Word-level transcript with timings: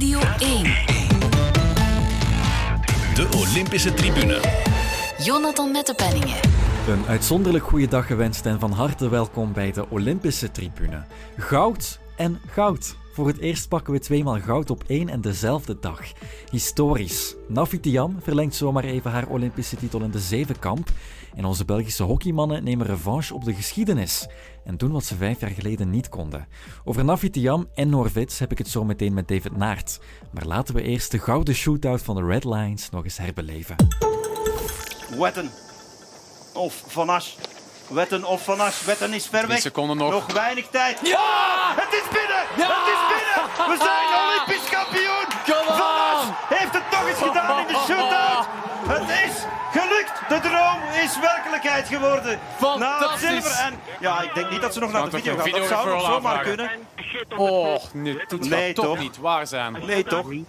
Radio 0.00 0.20
1. 0.38 0.62
De 3.14 3.28
Olympische 3.36 3.94
Tribune. 3.94 4.40
Jonathan 5.18 5.70
Mettepenningen. 5.70 6.36
Een 6.88 7.06
uitzonderlijk 7.06 7.64
goede 7.64 7.88
dag 7.88 8.06
gewenst 8.06 8.46
en 8.46 8.60
van 8.60 8.72
harte 8.72 9.08
welkom 9.08 9.52
bij 9.52 9.72
de 9.72 9.88
Olympische 9.90 10.50
Tribune. 10.50 11.02
Goud 11.36 12.00
en 12.16 12.40
goud. 12.46 12.96
Voor 13.12 13.26
het 13.26 13.38
eerst 13.38 13.68
pakken 13.68 13.92
we 13.92 13.98
tweemaal 13.98 14.40
goud 14.40 14.70
op 14.70 14.84
één 14.86 15.08
en 15.08 15.20
dezelfde 15.20 15.76
dag. 15.80 16.00
Historisch. 16.50 17.34
Nafitiam 17.48 18.16
verlengt 18.22 18.54
zomaar 18.54 18.84
even 18.84 19.10
haar 19.10 19.26
Olympische 19.26 19.76
titel 19.76 20.00
in 20.00 20.10
de 20.10 20.18
zevenkamp. 20.18 20.88
En 21.36 21.44
onze 21.44 21.64
Belgische 21.64 22.02
hockeymannen 22.02 22.64
nemen 22.64 22.86
revanche 22.86 23.34
op 23.34 23.44
de 23.44 23.54
geschiedenis. 23.54 24.26
En 24.64 24.76
doen 24.76 24.92
wat 24.92 25.04
ze 25.04 25.16
vijf 25.16 25.40
jaar 25.40 25.50
geleden 25.50 25.90
niet 25.90 26.08
konden. 26.08 26.46
Over 26.84 27.04
Nafitiam 27.04 27.68
en 27.74 27.88
Norvits 27.88 28.38
heb 28.38 28.52
ik 28.52 28.58
het 28.58 28.68
zo 28.68 28.84
meteen 28.84 29.14
met 29.14 29.28
David 29.28 29.56
Naert. 29.56 30.00
Maar 30.30 30.46
laten 30.46 30.74
we 30.74 30.82
eerst 30.82 31.10
de 31.10 31.18
gouden 31.18 31.54
shootout 31.54 32.02
van 32.02 32.16
de 32.16 32.24
Red 32.24 32.44
Lions 32.44 32.90
nog 32.90 33.04
eens 33.04 33.18
herbeleven. 33.18 33.76
Wetten 35.18 35.50
of 36.54 36.84
Van. 36.86 37.20
Wetten 37.88 38.24
of 38.24 38.44
Van 38.44 38.60
As. 38.60 38.84
Wetten 38.84 39.12
is 39.12 39.26
ver 39.26 39.46
weg. 39.46 39.60
seconden 39.60 39.96
nog. 39.96 40.10
Nog 40.10 40.32
weinig 40.32 40.66
tijd. 40.66 40.98
Ja! 41.02 41.74
Het 41.76 41.92
is 41.92 42.08
binnen! 42.12 42.44
Ja! 42.56 42.68
Het 42.68 42.92
is 42.94 43.02
binnen! 43.12 43.68
We 43.70 43.76
zijn 43.84 44.06
Olympisch 44.26 44.70
kampioen! 44.70 45.09
Heeft 46.48 46.72
het 46.72 46.90
toch 46.90 47.08
eens 47.08 47.18
gedaan 47.18 47.60
in 47.60 47.66
de 47.66 47.72
shootout. 47.86 48.46
Het 48.88 49.08
is 49.08 49.44
gelukt. 49.70 50.12
De 50.28 50.40
droom 50.40 50.80
is 51.04 51.18
werkelijkheid 51.20 51.88
geworden. 51.88 52.38
Na 52.78 52.98
het 52.98 53.20
zilver 53.20 53.50
en... 53.50 53.80
Ja, 54.00 54.22
ik 54.22 54.34
denk 54.34 54.50
niet 54.50 54.60
dat 54.60 54.72
ze 54.72 54.80
nog 54.80 54.92
naar 54.92 55.10
de 55.10 55.16
video 55.16 55.32
een 55.32 55.40
gaan. 55.40 55.50
Dat 55.50 55.68
zou 55.68 55.88
nog 55.88 56.04
zomaar 56.04 56.42
kunnen. 56.42 56.70
Oh, 57.36 57.82
nee, 57.92 58.24
dit 58.28 58.48
Nee, 58.48 58.72
toch, 58.72 58.98
niet 58.98 59.18
waar 59.18 59.46
zijn. 59.46 59.72
Nee, 59.86 60.04
toch? 60.04 60.26
Een 60.26 60.46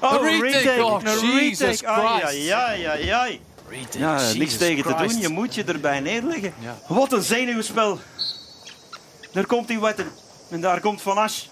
Oh, 0.00 0.40
retake. 0.40 0.84
Oh, 0.84 1.02
Een 1.02 1.30
Jesus 1.30 1.80
retake. 1.80 1.86
Ai, 1.86 2.48
ai, 2.50 2.84
ai, 2.84 3.08
ai. 3.10 3.40
Ja, 3.90 4.12
niks 4.14 4.32
Jesus 4.32 4.56
tegen 4.56 4.82
te 4.82 4.94
doen. 4.94 5.18
Je 5.20 5.28
moet 5.28 5.54
je 5.54 5.64
erbij 5.64 6.00
neerleggen. 6.00 6.54
Ja. 6.58 6.76
Wat 6.86 7.12
een 7.12 7.22
zenuwspel. 7.22 7.98
Daar 9.32 9.46
komt 9.46 9.68
die 9.68 9.80
wetten. 9.80 10.12
En 10.50 10.60
daar 10.60 10.80
komt 10.80 11.02
Van 11.02 11.18
Asch. 11.18 11.46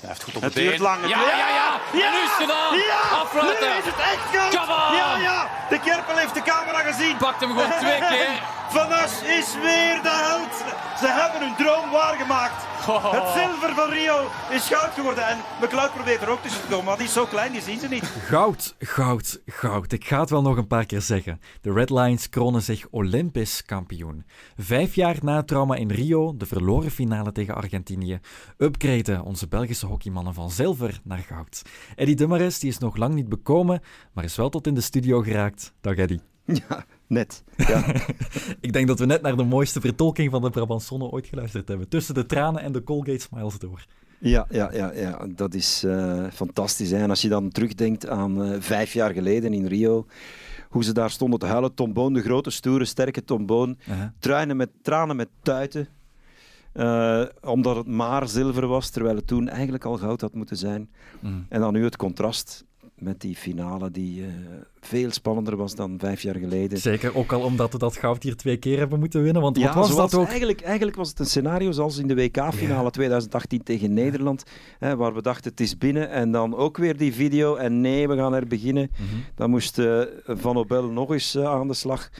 Hij 0.00 0.08
heeft 0.08 0.22
goed 0.22 0.36
op 0.36 0.42
Het 0.42 0.54
duurt 0.54 0.78
lang. 0.78 1.00
Ja, 1.08 1.20
ja, 1.20 1.48
ja. 1.60 1.68
En 1.92 2.12
nu 2.12 2.18
is 2.18 2.30
het 2.30 2.40
gedaan. 2.40 2.74
Ja, 2.76 3.42
nu 3.42 3.78
is 3.78 3.84
het 3.84 3.98
echt 4.12 4.24
goud. 4.32 4.68
On. 4.68 4.96
Ja, 4.96 5.16
ja. 5.16 5.48
De 5.68 5.80
Kerpel 5.80 6.16
heeft 6.16 6.34
de 6.34 6.42
camera 6.42 6.78
gezien. 6.78 7.16
Pakt 7.16 7.40
hem 7.40 7.48
gewoon 7.50 7.70
twee 7.80 7.98
keer. 8.14 8.28
Van 8.70 8.92
Asch 8.92 9.22
is 9.22 9.54
weer 9.54 10.02
de 10.02 10.14
held. 10.26 10.54
Ze 10.98 11.06
hebben 11.06 11.40
hun 11.46 11.56
droom 11.56 11.90
waargemaakt. 11.90 12.88
Oh. 12.88 13.12
Het 13.12 13.42
zilver 13.42 13.74
van 13.74 13.90
Rio 13.90 14.28
is 14.50 14.68
goud 14.68 14.92
geworden. 14.94 15.28
En 15.28 15.38
McLeod 15.60 15.92
probeert 15.94 16.22
er 16.22 16.28
ook 16.28 16.42
tussen 16.42 16.60
te 16.60 16.66
komen, 16.66 16.84
maar 16.84 16.96
die 16.96 17.06
is 17.06 17.12
zo 17.12 17.24
klein, 17.24 17.52
die 17.52 17.60
zien 17.60 17.78
ze 17.78 17.88
niet. 17.88 18.04
Goud, 18.04 18.74
goud, 18.78 19.40
goud. 19.46 19.92
Ik 19.92 20.04
ga 20.06 20.20
het 20.20 20.30
wel 20.30 20.42
nog 20.42 20.56
een 20.56 20.66
paar 20.66 20.86
keer 20.86 21.00
zeggen. 21.00 21.40
De 21.60 21.72
Red 21.72 21.90
Lions 21.90 22.28
kronen 22.28 22.62
zich 22.62 22.86
Olympisch 22.90 23.64
kampioen. 23.64 24.24
Vijf 24.56 24.94
jaar 24.94 25.16
na 25.22 25.36
het 25.36 25.46
trauma 25.46 25.74
in 25.74 25.90
Rio, 25.90 26.36
de 26.36 26.46
verloren 26.46 26.90
finale 26.90 27.32
tegen 27.32 27.54
Argentinië, 27.54 28.20
upgraden 28.56 29.22
onze 29.22 29.48
Belgische 29.48 29.86
hockeymannen 29.86 30.34
van 30.34 30.50
zilver 30.50 31.00
naar 31.04 31.24
goud. 31.28 31.62
Eddie 31.96 32.16
Dummares 32.16 32.58
die 32.58 32.70
is 32.70 32.78
nog 32.78 32.96
lang 32.96 33.14
niet 33.14 33.28
bekomen, 33.28 33.82
maar 34.12 34.24
is 34.24 34.36
wel 34.36 34.48
tot 34.48 34.66
in 34.66 34.74
de 34.74 34.80
studio 34.80 35.20
geraakt. 35.20 35.72
Dag 35.80 35.96
Eddie. 35.96 36.20
Ja, 36.44 36.84
net. 37.10 37.44
Ja. 37.56 37.84
Ik 38.60 38.72
denk 38.72 38.86
dat 38.86 38.98
we 38.98 39.06
net 39.06 39.22
naar 39.22 39.36
de 39.36 39.44
mooiste 39.44 39.80
vertolking 39.80 40.30
van 40.30 40.42
de 40.42 40.50
Brabantsonne 40.50 41.04
ooit 41.04 41.26
geluisterd 41.26 41.68
hebben. 41.68 41.88
Tussen 41.88 42.14
de 42.14 42.26
tranen 42.26 42.62
en 42.62 42.72
de 42.72 42.82
Colgate 42.82 43.18
smiles 43.18 43.58
door. 43.58 43.86
Ja, 44.18 44.46
ja, 44.50 44.72
ja, 44.72 44.92
ja, 44.92 45.26
dat 45.34 45.54
is 45.54 45.84
eh, 45.84 46.24
fantastisch. 46.32 46.90
Hè? 46.90 46.98
En 46.98 47.10
als 47.10 47.22
je 47.22 47.28
dan 47.28 47.48
terugdenkt 47.48 48.08
aan 48.08 48.44
eh, 48.44 48.60
vijf 48.60 48.92
jaar 48.92 49.12
geleden 49.12 49.52
in 49.52 49.66
Rio, 49.66 50.06
hoe 50.68 50.84
ze 50.84 50.92
daar 50.92 51.10
stonden 51.10 51.38
te 51.38 51.46
huilen. 51.46 51.74
Tom 51.74 51.92
Boon, 51.92 52.12
de 52.12 52.22
grote, 52.22 52.50
stoere, 52.50 52.84
sterke 52.84 53.24
Tom 53.24 53.46
Boon. 53.46 53.78
Uh-huh. 54.20 54.56
Met, 54.56 54.70
tranen 54.82 55.16
met 55.16 55.28
tuiten. 55.42 55.88
Eh, 56.72 57.22
omdat 57.40 57.76
het 57.76 57.86
maar 57.86 58.28
zilver 58.28 58.66
was, 58.66 58.90
terwijl 58.90 59.16
het 59.16 59.26
toen 59.26 59.48
eigenlijk 59.48 59.84
al 59.84 59.96
goud 59.96 60.20
had 60.20 60.34
moeten 60.34 60.56
zijn. 60.56 60.90
Mm. 61.20 61.46
En 61.48 61.60
dan 61.60 61.72
nu 61.72 61.84
het 61.84 61.96
contrast 61.96 62.64
met 63.00 63.20
die 63.20 63.36
finale 63.36 63.90
die 63.90 64.22
eh, 64.22 64.28
veel 64.80 65.10
spannender 65.10 65.56
was 65.56 65.74
dan 65.74 65.98
vijf 65.98 66.22
jaar 66.22 66.34
geleden. 66.34 66.78
Zeker, 66.78 67.16
ook 67.16 67.32
al 67.32 67.40
omdat 67.40 67.72
we 67.72 67.78
dat 67.78 67.96
goud 67.96 68.22
hier 68.22 68.36
twee 68.36 68.56
keer 68.56 68.78
hebben 68.78 68.98
moeten 68.98 69.22
winnen. 69.22 69.42
Want 69.42 69.58
wat 69.58 69.74
was 69.74 69.96
dat 69.96 70.14
ook? 70.14 70.26
Eigenlijk, 70.26 70.60
eigenlijk 70.60 70.96
was 70.96 71.08
het 71.08 71.18
een 71.18 71.26
scenario 71.26 71.70
zoals 71.72 71.98
in 71.98 72.06
de 72.06 72.14
WK-finale 72.14 72.84
Ja. 72.84 72.90
2018 72.90 73.62
tegen 73.62 73.92
Nederland, 73.92 74.44
hè, 74.78 74.96
waar 74.96 75.14
we 75.14 75.22
dachten 75.22 75.50
het 75.50 75.60
is 75.60 75.78
binnen 75.78 76.10
en 76.10 76.30
dan 76.30 76.56
ook 76.56 76.76
weer 76.76 76.96
die 76.96 77.14
video 77.14 77.54
en 77.56 77.80
nee, 77.80 78.08
we 78.08 78.16
gaan 78.16 78.34
er 78.34 78.46
beginnen. 78.46 78.90
Mhm. 78.92 79.04
Dan 79.34 79.50
moest 79.50 79.78
eh, 79.78 80.00
Van 80.26 80.56
Obel 80.56 80.90
nog 80.90 81.12
eens 81.12 81.34
eh, 81.34 81.44
aan 81.44 81.68
de 81.68 81.74
slag 81.74 82.10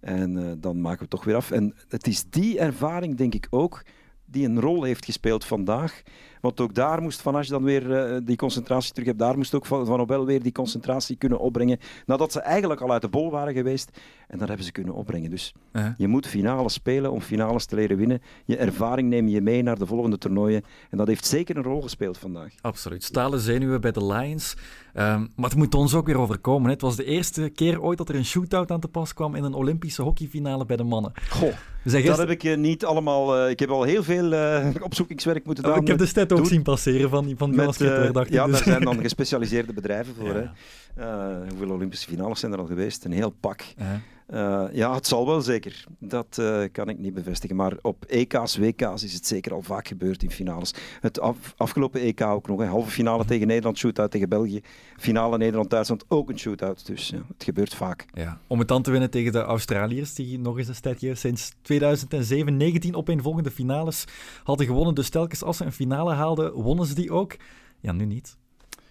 en 0.00 0.58
dan 0.60 0.80
maken 0.80 0.98
we 0.98 1.04
het 1.04 1.10
toch 1.10 1.24
weer 1.24 1.36
af. 1.36 1.50
En 1.50 1.74
het 1.88 2.06
is 2.06 2.24
die 2.30 2.58
ervaring, 2.58 3.16
denk 3.16 3.34
ik 3.34 3.46
ook, 3.50 3.82
die 4.24 4.46
een 4.46 4.60
rol 4.60 4.82
heeft 4.82 5.04
gespeeld 5.04 5.44
vandaag. 5.44 6.02
Want 6.46 6.60
ook 6.60 6.74
daar 6.74 7.02
moest 7.02 7.20
Van 7.20 7.34
Asch 7.34 7.50
dan 7.50 7.62
weer 7.62 7.94
eh, 7.94 8.20
die 8.24 8.36
concentratie 8.36 8.92
terug 8.92 9.08
hebben. 9.08 9.26
Daar 9.26 9.36
moest 9.36 9.54
ook 9.54 9.66
Van, 9.66 9.86
van 9.86 10.00
Obel 10.00 10.26
weer 10.26 10.42
die 10.42 10.52
concentratie 10.52 11.16
kunnen 11.16 11.38
opbrengen. 11.38 11.78
Nadat 12.06 12.32
ze 12.32 12.40
eigenlijk 12.40 12.80
al 12.80 12.92
uit 12.92 13.02
de 13.02 13.08
bol 13.08 13.30
waren 13.30 13.54
geweest. 13.54 13.90
En 14.26 14.38
dat 14.38 14.48
hebben 14.48 14.66
ze 14.66 14.72
kunnen 14.72 14.94
opbrengen. 14.94 15.30
Dus 15.30 15.52
Uh-huh. 15.72 15.90
je 15.96 16.08
moet 16.08 16.26
finales 16.26 16.72
spelen 16.72 17.12
om 17.12 17.20
finales 17.20 17.64
te 17.64 17.74
leren 17.74 17.96
winnen. 17.96 18.22
Je 18.44 18.56
ervaring 18.56 19.08
neem 19.08 19.28
je 19.28 19.40
mee 19.40 19.62
naar 19.62 19.78
de 19.78 19.86
volgende 19.86 20.18
toernooien. 20.18 20.62
En 20.90 20.98
dat 20.98 21.06
heeft 21.06 21.26
zeker 21.26 21.56
een 21.56 21.62
rol 21.62 21.82
gespeeld 21.82 22.18
vandaag. 22.18 22.52
Absoluut. 22.60 23.04
Stalen 23.04 23.40
zenuwen 23.40 23.80
bij 23.80 23.92
de 23.92 24.06
Lions. 24.06 24.56
Ehm, 24.94 25.26
maar 25.36 25.48
het 25.50 25.58
moet 25.58 25.74
ons 25.74 25.94
ook 25.94 26.06
weer 26.06 26.18
overkomen. 26.18 26.64
hè. 26.66 26.72
Het 26.72 26.80
was 26.80 26.96
de 26.96 27.04
eerste 27.04 27.48
keer 27.48 27.82
ooit 27.82 27.98
dat 27.98 28.08
er 28.08 28.14
een 28.14 28.24
shootout 28.24 28.70
aan 28.70 28.80
te 28.80 28.88
pas 28.88 29.14
kwam 29.14 29.34
in 29.34 29.44
een 29.44 29.54
Olympische 29.54 30.02
hockeyfinale 30.02 30.66
bij 30.66 30.76
de 30.76 30.82
mannen. 30.82 31.12
Goh, 31.30 31.52
dat 31.84 32.18
heb 32.18 32.30
ik 32.30 32.44
eh, 32.44 32.56
niet 32.56 32.84
allemaal... 32.84 33.36
eh, 33.36 33.50
ik 33.50 33.58
heb 33.58 33.68
al 33.70 33.82
heel 33.82 34.02
veel 34.02 34.32
eh, 34.32 34.68
opzoekingswerk 34.80 35.44
moeten 35.44 35.64
doen. 35.64 35.72
Oh, 35.72 35.78
ik 35.80 35.86
heb 35.86 35.98
de 35.98 36.06
stat 36.06 36.32
ook 36.32 36.46
zien 36.46 36.62
passeren 36.62 37.10
van, 37.10 37.32
van 37.36 37.54
Met, 37.54 37.78
dacht 38.12 38.28
ja, 38.30 38.44
dus. 38.46 38.54
daar 38.54 38.62
zijn 38.62 38.84
dan 38.84 39.00
gespecialiseerde 39.06 39.72
bedrijven 39.72 40.14
voor. 40.14 40.26
Ja. 40.28 40.52
Hè. 40.94 41.48
Hoeveel 41.48 41.70
Olympische 41.70 42.08
finales 42.08 42.40
zijn 42.40 42.52
er 42.52 42.58
al 42.58 42.66
geweest? 42.66 43.04
Een 43.04 43.12
heel 43.12 43.30
pak. 43.30 43.64
Uh, 44.32 44.64
Eh, 44.64 44.74
ja, 44.74 44.94
het 44.94 45.06
zal 45.06 45.26
wel 45.26 45.40
zeker. 45.40 45.84
Dat 45.98 46.38
eh, 46.38 46.62
kan 46.72 46.88
ik 46.88 46.98
niet 46.98 47.14
bevestigen. 47.14 47.56
Maar 47.56 47.76
op 47.82 48.04
EK's, 48.04 48.56
WK's 48.56 49.02
is 49.02 49.12
het 49.12 49.26
zeker 49.26 49.52
al 49.52 49.62
vaak 49.62 49.88
gebeurd 49.88 50.22
in 50.22 50.30
finales. 50.30 50.74
Het 51.00 51.20
af- 51.20 51.54
afgelopen 51.56 52.00
EK 52.00 52.20
ook 52.20 52.48
nog. 52.48 52.60
Hè. 52.60 52.66
Halve 52.66 52.90
finale 52.90 53.24
tegen 53.24 53.46
Nederland, 53.46 53.78
shootout 53.78 54.10
tegen 54.10 54.28
België. 54.28 54.60
Finale 54.96 55.38
Nederland-Duitsland, 55.38 56.04
ook 56.08 56.30
een 56.30 56.38
shootout. 56.38 56.86
Dus 56.86 57.08
ja, 57.08 57.22
het 57.28 57.44
gebeurt 57.44 57.74
vaak. 57.74 58.04
ja. 58.14 58.40
Om 58.46 58.58
het 58.58 58.68
dan 58.68 58.82
te 58.82 58.90
winnen 58.90 59.10
tegen 59.10 59.32
de 59.32 59.42
Australiërs, 59.42 60.14
die 60.14 60.38
nog 60.38 60.58
eens 60.58 60.68
een 60.68 60.74
stadje 60.74 61.14
sinds 61.14 61.52
2007 61.62 62.56
19 62.56 62.94
opeenvolgende 62.96 63.50
finales 63.50 64.04
hadden 64.44 64.66
gewonnen. 64.66 64.94
Dus 64.94 65.08
telkens 65.08 65.42
als 65.42 65.56
ze 65.56 65.64
een 65.64 65.72
finale 65.72 66.12
haalden, 66.12 66.52
wonnen 66.52 66.86
ze 66.86 66.94
die 66.94 67.10
ook. 67.10 67.36
Ja, 67.80 67.92
nu 67.92 68.04
niet. 68.04 68.36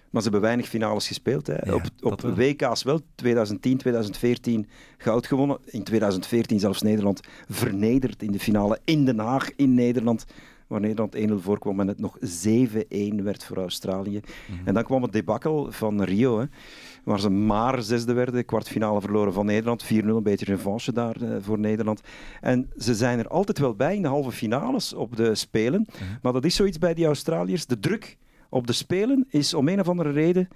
Maar 0.10 0.22
ze 0.22 0.30
hebben 0.30 0.48
weinig 0.48 0.68
finales 0.68 1.08
gespeeld. 1.08 1.48
Hè. 1.48 1.56
Ja, 1.66 1.74
op 1.74 1.84
op 2.02 2.22
wel. 2.22 2.34
WK's 2.34 2.84
wel. 2.84 3.02
2010, 3.16 3.78
2014 3.78 4.68
goud 4.98 5.28
gewonnen. 5.28 5.58
In 5.66 5.84
2014 5.84 6.60
zelfs 6.60 6.82
Nederland 6.82 7.22
vernederd 7.50 8.24
in 8.24 8.32
de 8.32 8.40
finale 8.40 8.80
in 8.84 9.06
Den 9.06 9.20
Haag, 9.20 9.52
in 9.56 9.74
Nederland. 9.74 10.26
Waar 10.68 10.80
Nederland 10.80 11.16
1-0 11.16 11.34
voorkwam 11.34 11.80
en 11.80 11.88
het 11.88 12.00
nog 12.00 12.18
7-1 12.20 13.24
werd 13.24 13.44
voor 13.44 13.58
Australië. 13.58 14.20
Mhm. 14.20 14.68
En 14.68 14.74
dan 14.74 14.84
kwam 14.84 15.02
het 15.02 15.14
debakkel 15.14 15.72
van 15.72 16.04
Rio. 16.04 16.40
Hè, 16.40 16.46
waar 17.04 17.20
ze 17.20 17.30
maar 17.30 17.82
zesde 17.82 18.14
werden. 18.14 18.46
Kwartfinale 18.46 19.02
verloren 19.02 19.34
van 19.34 19.46
Nederland. 19.46 19.84
4-0, 19.84 19.88
een 19.88 20.24
beetje 20.24 20.46
revanche 20.46 20.94
daar 20.94 21.22
eh, 21.22 21.36
voor 21.40 21.60
Nederland. 21.60 22.02
En 22.42 22.70
ze 22.78 22.96
zijn 22.96 23.20
er 23.20 23.28
altijd 23.28 23.60
wel 23.60 23.76
bij 23.76 23.96
in 23.96 24.02
de 24.02 24.08
halve 24.08 24.32
finales 24.32 24.94
op 24.94 25.16
de 25.16 25.36
Spelen. 25.36 25.88
Maar 26.22 26.34
dat 26.34 26.46
is 26.46 26.56
zoiets 26.56 26.78
bij 26.78 26.94
die 26.94 27.06
Australiërs. 27.06 27.66
De 27.66 27.80
druk 27.80 28.18
op 28.56 28.68
de 28.68 28.74
Spelen 28.74 29.26
is 29.30 29.54
om 29.54 29.68
een 29.68 29.80
of 29.80 29.90
andere 29.90 30.12
reden 30.12 30.48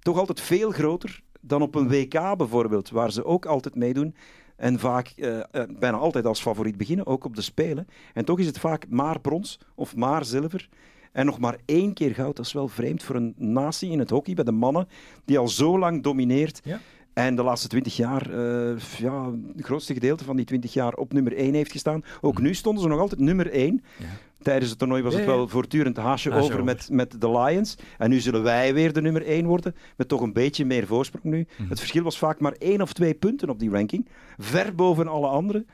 toch 0.00 0.18
altijd 0.18 0.40
veel 0.40 0.70
groter 0.70 1.22
dan 1.40 1.62
op 1.62 1.74
een 1.74 1.88
WK 1.88 2.36
bijvoorbeeld, 2.36 2.90
waar 2.90 3.12
ze 3.12 3.24
ook 3.24 3.46
altijd 3.46 3.74
meedoen. 3.74 4.14
En 4.56 4.78
vaak, 4.78 5.12
eh, 5.16 5.38
eh, 5.38 5.44
bijna 5.78 5.96
altijd 5.96 6.26
als 6.26 6.40
favoriet 6.40 6.76
beginnen, 6.76 7.06
ook 7.06 7.24
op 7.24 7.36
de 7.36 7.42
Spelen. 7.42 7.86
En 8.14 8.24
toch 8.24 8.38
is 8.38 8.46
het 8.46 8.58
vaak 8.58 8.88
maar 8.88 9.20
brons 9.20 9.60
of 9.74 9.96
maar 9.96 10.24
zilver. 10.24 10.68
En 11.12 11.26
nog 11.26 11.38
maar 11.38 11.58
één 11.64 11.92
keer 11.92 12.14
goud, 12.14 12.36
dat 12.36 12.46
is 12.46 12.52
wel 12.52 12.68
vreemd 12.68 13.02
voor 13.02 13.16
een 13.16 13.34
natie 13.36 13.90
in 13.90 13.98
het 13.98 14.10
hockey, 14.10 14.34
bij 14.34 14.44
de 14.44 14.52
mannen, 14.52 14.88
die 15.24 15.38
al 15.38 15.48
zo 15.48 15.78
lang 15.78 16.02
domineert. 16.02 16.60
Ja. 16.64 16.80
En 17.12 17.36
de 17.36 17.42
laatste 17.42 17.68
twintig 17.68 17.96
jaar, 17.96 18.30
eh, 18.30 18.78
ja, 18.98 19.30
het 19.56 19.64
grootste 19.64 19.94
gedeelte 19.94 20.24
van 20.24 20.36
die 20.36 20.44
twintig 20.44 20.72
jaar 20.72 20.94
op 20.94 21.12
nummer 21.12 21.36
één 21.36 21.54
heeft 21.54 21.72
gestaan. 21.72 22.04
Ook 22.20 22.40
nu 22.40 22.54
stonden 22.54 22.82
ze 22.82 22.88
nog 22.88 23.00
altijd 23.00 23.20
nummer 23.20 23.50
één. 23.50 23.82
Ja. 23.98 24.06
Tijdens 24.42 24.70
het 24.70 24.78
toernooi 24.78 25.02
was 25.02 25.14
het 25.14 25.24
wel 25.24 25.48
voortdurend 25.48 25.96
haasje, 25.96 26.30
Haasje 26.30 26.44
over, 26.44 26.52
over. 26.52 26.64
Met, 26.64 26.88
met 26.90 27.20
de 27.20 27.30
Lions. 27.30 27.76
En 27.98 28.10
nu 28.10 28.20
zullen 28.20 28.42
wij 28.42 28.74
weer 28.74 28.92
de 28.92 29.00
nummer 29.00 29.26
één 29.26 29.46
worden, 29.46 29.74
met 29.96 30.08
toch 30.08 30.20
een 30.20 30.32
beetje 30.32 30.64
meer 30.64 30.86
voorsprong 30.86 31.24
nu. 31.24 31.46
Mhm. 31.56 31.68
Het 31.68 31.78
verschil 31.78 32.02
was 32.02 32.18
vaak 32.18 32.40
maar 32.40 32.52
één 32.52 32.80
of 32.80 32.92
twee 32.92 33.14
punten 33.14 33.48
op 33.48 33.58
die 33.58 33.70
ranking. 33.70 34.08
Ver 34.38 34.74
boven 34.74 35.08
alle 35.08 35.26
anderen. 35.26 35.66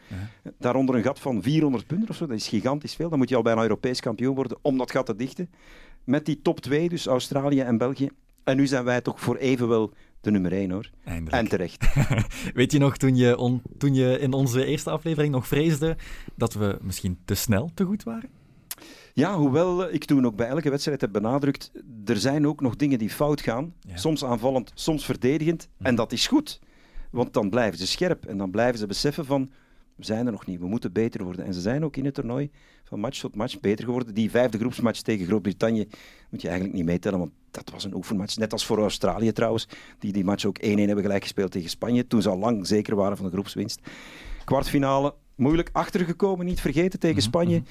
Daaronder 0.59 0.95
een 0.95 1.03
gat 1.03 1.19
van 1.19 1.43
400 1.43 1.87
punten 1.87 2.09
of 2.09 2.17
zo. 2.17 2.27
Dat 2.27 2.37
is 2.37 2.49
gigantisch 2.49 2.95
veel. 2.95 3.09
Dan 3.09 3.19
moet 3.19 3.29
je 3.29 3.37
al 3.37 3.43
bijna 3.43 3.63
Europees 3.63 4.01
kampioen 4.01 4.35
worden 4.35 4.59
om 4.63 4.79
dat 4.79 4.91
gat 4.91 5.07
te 5.07 5.17
dichten. 5.17 5.51
Met 6.05 6.27
die 6.27 6.43
top 6.43 6.61
twee, 6.61 6.89
dus 6.89 7.07
Australië 7.07 7.61
en 7.61 7.79
België, 7.79 8.09
En 8.45 8.57
nu 8.57 8.67
zijn 8.67 8.85
wij 8.85 9.01
toch 9.01 9.21
voor 9.21 9.37
even 9.37 9.69
wel 9.69 9.93
de 10.21 10.31
nummer 10.31 10.53
één, 10.53 10.71
hoor. 10.71 10.91
Eindelijk. 11.05 11.37
En 11.37 11.49
terecht. 11.49 11.87
Weet 12.55 12.73
je 12.73 12.79
nog, 12.79 12.97
toen 12.97 13.17
je, 13.17 13.37
on- 13.37 13.63
toen 13.79 13.95
je 13.95 14.19
in 14.19 14.33
onze 14.33 14.65
eerste 14.65 14.91
aflevering 14.91 15.33
nog 15.33 15.47
vreesde 15.47 15.97
dat 16.35 16.55
we 16.55 16.79
misschien 16.83 17.19
te 17.25 17.35
snel 17.35 17.71
te 17.75 17.85
goed 17.85 18.03
waren? 18.03 18.29
Ja, 19.13 19.37
hoewel 19.37 19.87
eh, 19.87 19.95
ik 19.95 20.05
toen 20.05 20.27
ook 20.27 20.37
bij 20.37 20.47
elke 20.49 20.71
wedstrijd 20.71 21.01
heb 21.01 21.13
benadrukt, 21.13 21.73
er 22.05 22.17
zijn 22.17 22.47
ook 22.47 22.61
nog 22.61 22.77
dingen 22.77 22.99
die 22.99 23.11
fout 23.11 23.41
gaan. 23.41 23.75
Ja. 23.81 23.97
Soms 23.97 24.25
aanvallend, 24.25 24.71
soms 24.75 25.05
verdedigend. 25.05 25.69
En 25.79 25.95
dat 25.95 26.13
is 26.13 26.27
goed. 26.27 26.61
Want 27.11 27.33
dan 27.33 27.51
blijven 27.51 27.79
ze 27.79 27.87
scherp 27.87 28.25
en 28.25 28.39
dan 28.39 28.51
blijven 28.51 28.79
ze 28.79 28.87
beseffen 28.87 29.25
van, 29.25 29.51
we 29.95 30.05
zijn 30.05 30.27
er 30.27 30.33
nog 30.33 30.47
niet, 30.47 30.61
we 30.61 30.67
moeten 30.67 30.93
beter 30.93 31.25
worden. 31.25 31.45
En 31.45 31.55
ze 31.55 31.61
zijn 31.61 31.85
ook 31.85 31.97
in 31.97 32.05
het 32.05 32.15
toernooi 32.15 32.51
van 32.89 33.01
match 33.01 33.21
tot 33.21 33.37
match 33.37 33.61
beter 33.61 33.85
geworden. 33.85 34.15
Die 34.15 34.31
vijfde 34.31 34.59
groepsmatch 34.59 35.01
tegen 35.01 35.27
Groot-Brittannië 35.27 35.89
moet 36.31 36.43
je 36.43 36.49
eigenlijk 36.49 36.77
niet 36.77 36.87
meetellen, 36.87 37.19
want 37.19 37.31
dat 37.51 37.71
was 37.71 37.85
een 37.85 37.95
oefenmatch. 37.95 38.37
Net 38.37 38.53
als 38.53 38.67
voor 38.67 38.79
Australië 38.79 39.33
trouwens, 39.33 39.69
die 39.99 40.13
die 40.13 40.25
match 40.25 40.45
ook 40.45 40.59
1-1 40.63 40.67
hebben 40.67 41.01
gelijk 41.01 41.23
gespeeld 41.23 41.51
tegen 41.51 41.71
Spanje, 41.71 42.07
toen 42.07 42.23
ze 42.23 42.29
al 42.29 42.39
lang 42.39 42.67
zeker 42.67 42.97
waren 42.97 43.17
van 43.17 43.27
de 43.27 43.33
groepswinst. 43.33 43.81
Kwartfinale, 44.45 45.15
moeilijk 45.35 45.69
achtergekomen, 45.73 46.47
niet 46.47 46.61
vergeten 46.61 46.99
tegen 46.99 47.23
Spanje. 47.23 47.63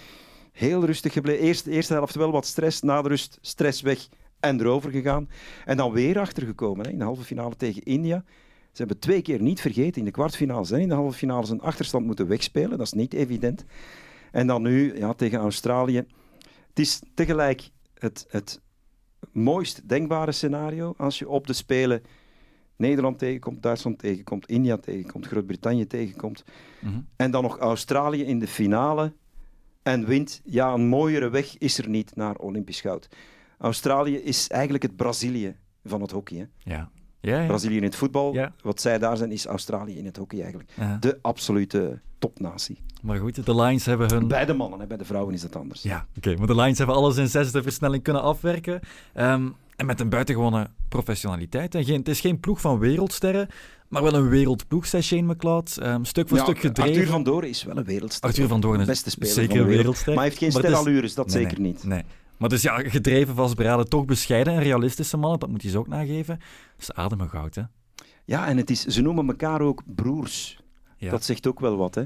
Heel 0.51 0.85
rustig 0.85 1.13
gebleven. 1.13 1.43
Eerst, 1.43 1.65
eerste 1.65 1.93
helft 1.93 2.15
wel 2.15 2.31
wat 2.31 2.45
stress, 2.45 2.81
na 2.81 3.01
de 3.01 3.07
rust 3.07 3.37
stress 3.41 3.81
weg 3.81 4.07
en 4.39 4.59
erover 4.59 4.91
gegaan. 4.91 5.29
En 5.65 5.77
dan 5.77 5.91
weer 5.91 6.19
achtergekomen 6.19 6.85
hè, 6.85 6.91
in 6.91 6.97
de 6.97 7.03
halve 7.03 7.23
finale 7.23 7.55
tegen 7.55 7.83
India. 7.83 8.23
Ze 8.71 8.81
hebben 8.81 8.99
twee 8.99 9.21
keer 9.21 9.41
niet 9.41 9.61
vergeten 9.61 9.99
in 9.99 10.05
de 10.05 10.11
kwartfinales 10.11 10.71
en 10.71 10.79
in 10.79 10.89
de 10.89 10.95
halve 10.95 11.17
finales 11.17 11.49
een 11.49 11.61
achterstand 11.61 12.05
moeten 12.05 12.27
wegspelen. 12.27 12.77
Dat 12.77 12.87
is 12.87 12.93
niet 12.93 13.13
evident. 13.13 13.65
En 14.35 14.47
dan 14.47 14.61
nu 14.61 14.97
ja, 14.97 15.13
tegen 15.13 15.39
Australië. 15.39 15.97
Het 16.69 16.79
is 16.79 17.01
tegelijk 17.13 17.69
het, 17.93 18.25
het 18.29 18.61
mooist 19.31 19.89
denkbare 19.89 20.31
scenario 20.31 20.93
als 20.97 21.19
je 21.19 21.29
op 21.29 21.47
de 21.47 21.53
Spelen 21.53 22.03
Nederland 22.75 23.19
tegenkomt, 23.19 23.63
Duitsland 23.63 23.99
tegenkomt, 23.99 24.47
India 24.47 24.77
tegenkomt, 24.77 25.27
Groot-Brittannië 25.27 25.87
tegenkomt. 25.87 26.43
Mhm. 26.81 26.99
En 27.15 27.31
dan 27.31 27.43
nog 27.43 27.57
Australië 27.57 28.23
in 28.23 28.39
de 28.39 28.47
finale 28.47 29.13
en 29.83 30.05
wint. 30.05 30.41
Ja, 30.43 30.73
een 30.73 30.87
mooiere 30.87 31.29
weg 31.29 31.57
is 31.57 31.77
er 31.77 31.89
niet 31.89 32.15
naar 32.15 32.35
Olympisch 32.35 32.81
goud. 32.81 33.07
Australië 33.57 34.15
is 34.15 34.47
eigenlijk 34.47 34.83
het 34.83 34.95
Brazilië 34.95 35.55
van 35.83 36.01
het 36.01 36.11
hockey. 36.11 36.37
Hè? 36.37 36.45
Ja. 36.71 36.89
Ja, 37.19 37.39
ja. 37.39 37.45
Brazilië 37.47 37.77
in 37.77 37.83
het 37.83 37.95
voetbal, 37.95 38.33
Ja. 38.33 38.53
wat 38.61 38.81
zij 38.81 38.99
daar 38.99 39.17
zijn, 39.17 39.31
is 39.31 39.45
Australië 39.45 39.97
in 39.97 40.05
het 40.05 40.17
hockey 40.17 40.41
eigenlijk. 40.41 40.71
De 40.99 41.19
absolute 41.21 42.01
topnatie. 42.27 42.77
Maar 43.01 43.17
goed, 43.17 43.45
de 43.45 43.55
Lions 43.55 43.85
hebben 43.85 44.11
hun... 44.13 44.27
Bij 44.27 44.45
de 44.45 44.53
mannen, 44.53 44.79
hè, 44.79 44.87
bij 44.87 44.97
de 44.97 45.05
vrouwen 45.05 45.33
is 45.33 45.41
dat 45.41 45.55
anders. 45.55 45.81
Ja, 45.81 46.05
oké. 46.17 46.35
maar 46.37 46.47
de 46.47 46.55
Lions 46.55 46.77
hebben 46.77 46.95
alles 46.95 47.17
in 47.17 47.27
zesde 47.27 47.61
versnelling 47.61 48.03
kunnen 48.03 48.21
afwerken. 48.21 48.79
Ehm, 49.13 49.47
en 49.75 49.85
met 49.85 49.99
een 49.99 50.09
buitengewone 50.09 50.67
professionaliteit. 50.89 51.75
En 51.75 51.83
geen, 51.85 51.97
het 51.99 52.07
is 52.07 52.19
geen 52.19 52.39
ploeg 52.39 52.61
van 52.61 52.79
wereldsterren, 52.79 53.47
maar 53.87 54.03
wel 54.03 54.13
een 54.13 54.29
wereldploeg, 54.29 54.85
zei 54.85 55.03
Shane 55.03 55.33
McLeod. 55.33 55.77
Ehm, 55.77 56.03
stuk 56.03 56.27
voor 56.27 56.37
Ja, 56.37 56.43
stuk 56.43 56.59
gedreven. 56.59 56.91
Arthur 56.93 57.07
van 57.11 57.23
Doren 57.23 57.49
is 57.49 57.63
wel 57.63 57.77
een 57.77 57.83
wereldster. 57.83 58.29
Arthur 58.29 58.47
van 58.47 58.61
Doorn 58.61 58.75
De 58.75 58.81
is 58.81 58.87
beste 58.87 59.09
speler 59.09 59.33
zeker 59.33 59.53
wereld. 59.53 59.75
wereldster. 59.75 60.07
Maar 60.07 60.15
hij 60.15 60.23
heeft 60.25 60.37
geen 60.37 60.47
is- 60.47 60.55
sterallures, 60.55 61.13
dat 61.13 61.25
Nee, 61.27 61.35
zeker 61.43 61.61
nee, 61.61 61.71
niet. 61.71 61.83
Nee. 61.83 62.03
Maar 62.37 62.49
dus 62.49 62.61
ja, 62.61 62.77
gedreven, 62.89 63.35
vastberaden, 63.35 63.89
toch 63.89 64.05
bescheiden 64.05 64.53
en 64.53 64.59
realistische 64.61 65.17
mannen, 65.17 65.39
dat 65.39 65.49
moet 65.49 65.61
hij 65.61 65.71
ze 65.71 65.77
ook 65.77 65.87
nageven. 65.87 66.39
Ze 66.77 66.93
ademen 66.95 67.29
goud, 67.29 67.55
hè. 67.55 67.61
Ja, 68.25 68.47
en 68.47 68.57
het 68.57 68.69
is, 68.69 68.85
ze 68.85 69.01
noemen 69.01 69.27
elkaar 69.27 69.61
ook 69.61 69.81
broers. 69.85 70.59
Ja. 71.05 71.11
Dat 71.11 71.23
zegt 71.23 71.47
ook 71.47 71.59
wel 71.59 71.77
wat. 71.77 71.95
Hè? 71.95 72.03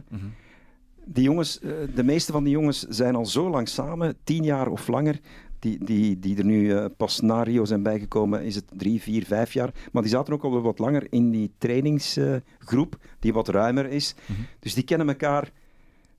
Die 1.05 1.23
jongens, 1.23 1.59
eh, 1.59 1.71
de 1.95 2.03
meeste 2.03 2.31
van 2.31 2.43
die 2.43 2.53
jongens 2.53 2.79
zijn 2.79 3.15
al 3.15 3.25
zo 3.25 3.49
lang 3.49 3.67
samen, 3.67 4.17
tien 4.23 4.43
jaar 4.43 4.67
of 4.67 4.87
langer. 4.87 5.19
Die, 5.59 5.83
die, 5.83 6.19
die 6.19 6.37
er 6.37 6.45
nu 6.45 6.73
eh, 6.73 6.85
pas 6.97 7.19
na 7.19 7.43
Rio 7.43 7.65
zijn 7.65 7.83
bijgekomen, 7.83 8.43
is 8.43 8.55
het 8.55 8.65
drie, 8.77 9.01
vier, 9.01 9.25
vijf 9.25 9.53
jaar. 9.53 9.73
Maar 9.91 10.01
die 10.01 10.11
zaten 10.11 10.33
ook 10.33 10.43
al 10.43 10.61
wat 10.61 10.79
langer 10.79 11.07
in 11.09 11.31
die 11.31 11.51
trainingsgroep, 11.57 12.97
die 13.19 13.33
wat 13.33 13.47
ruimer 13.47 13.85
is. 13.85 14.15
Mhm. 14.25 14.41
Dus 14.59 14.73
die 14.73 14.83
kennen 14.83 15.07
elkaar 15.07 15.51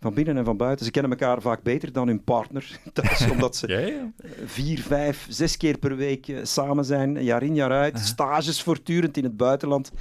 van 0.01 0.15
binnen 0.15 0.37
en 0.37 0.45
van 0.45 0.57
buiten. 0.57 0.85
Ze 0.85 0.91
kennen 0.91 1.11
elkaar 1.11 1.41
vaak 1.41 1.63
beter 1.63 1.93
dan 1.93 2.07
hun 2.07 2.25
partner. 2.25 2.81
Dat 2.93 3.05
is 3.05 3.31
omdat 3.31 3.57
ze 3.57 3.69
Ja, 3.73 3.79
ja. 3.79 4.13
vier, 4.45 4.81
vijf, 4.81 5.27
zes 5.29 5.57
keer 5.57 5.79
per 5.79 5.97
week 5.97 6.29
eh, 6.29 6.39
samen 6.43 6.85
zijn, 6.85 7.25
jaar 7.25 7.43
in 7.43 7.55
jaar 7.55 7.73
uit. 7.73 7.99
Stages 7.99 8.63
voortdurend 8.63 9.17
in 9.17 9.25
het 9.25 9.37
buitenland. 9.37 9.93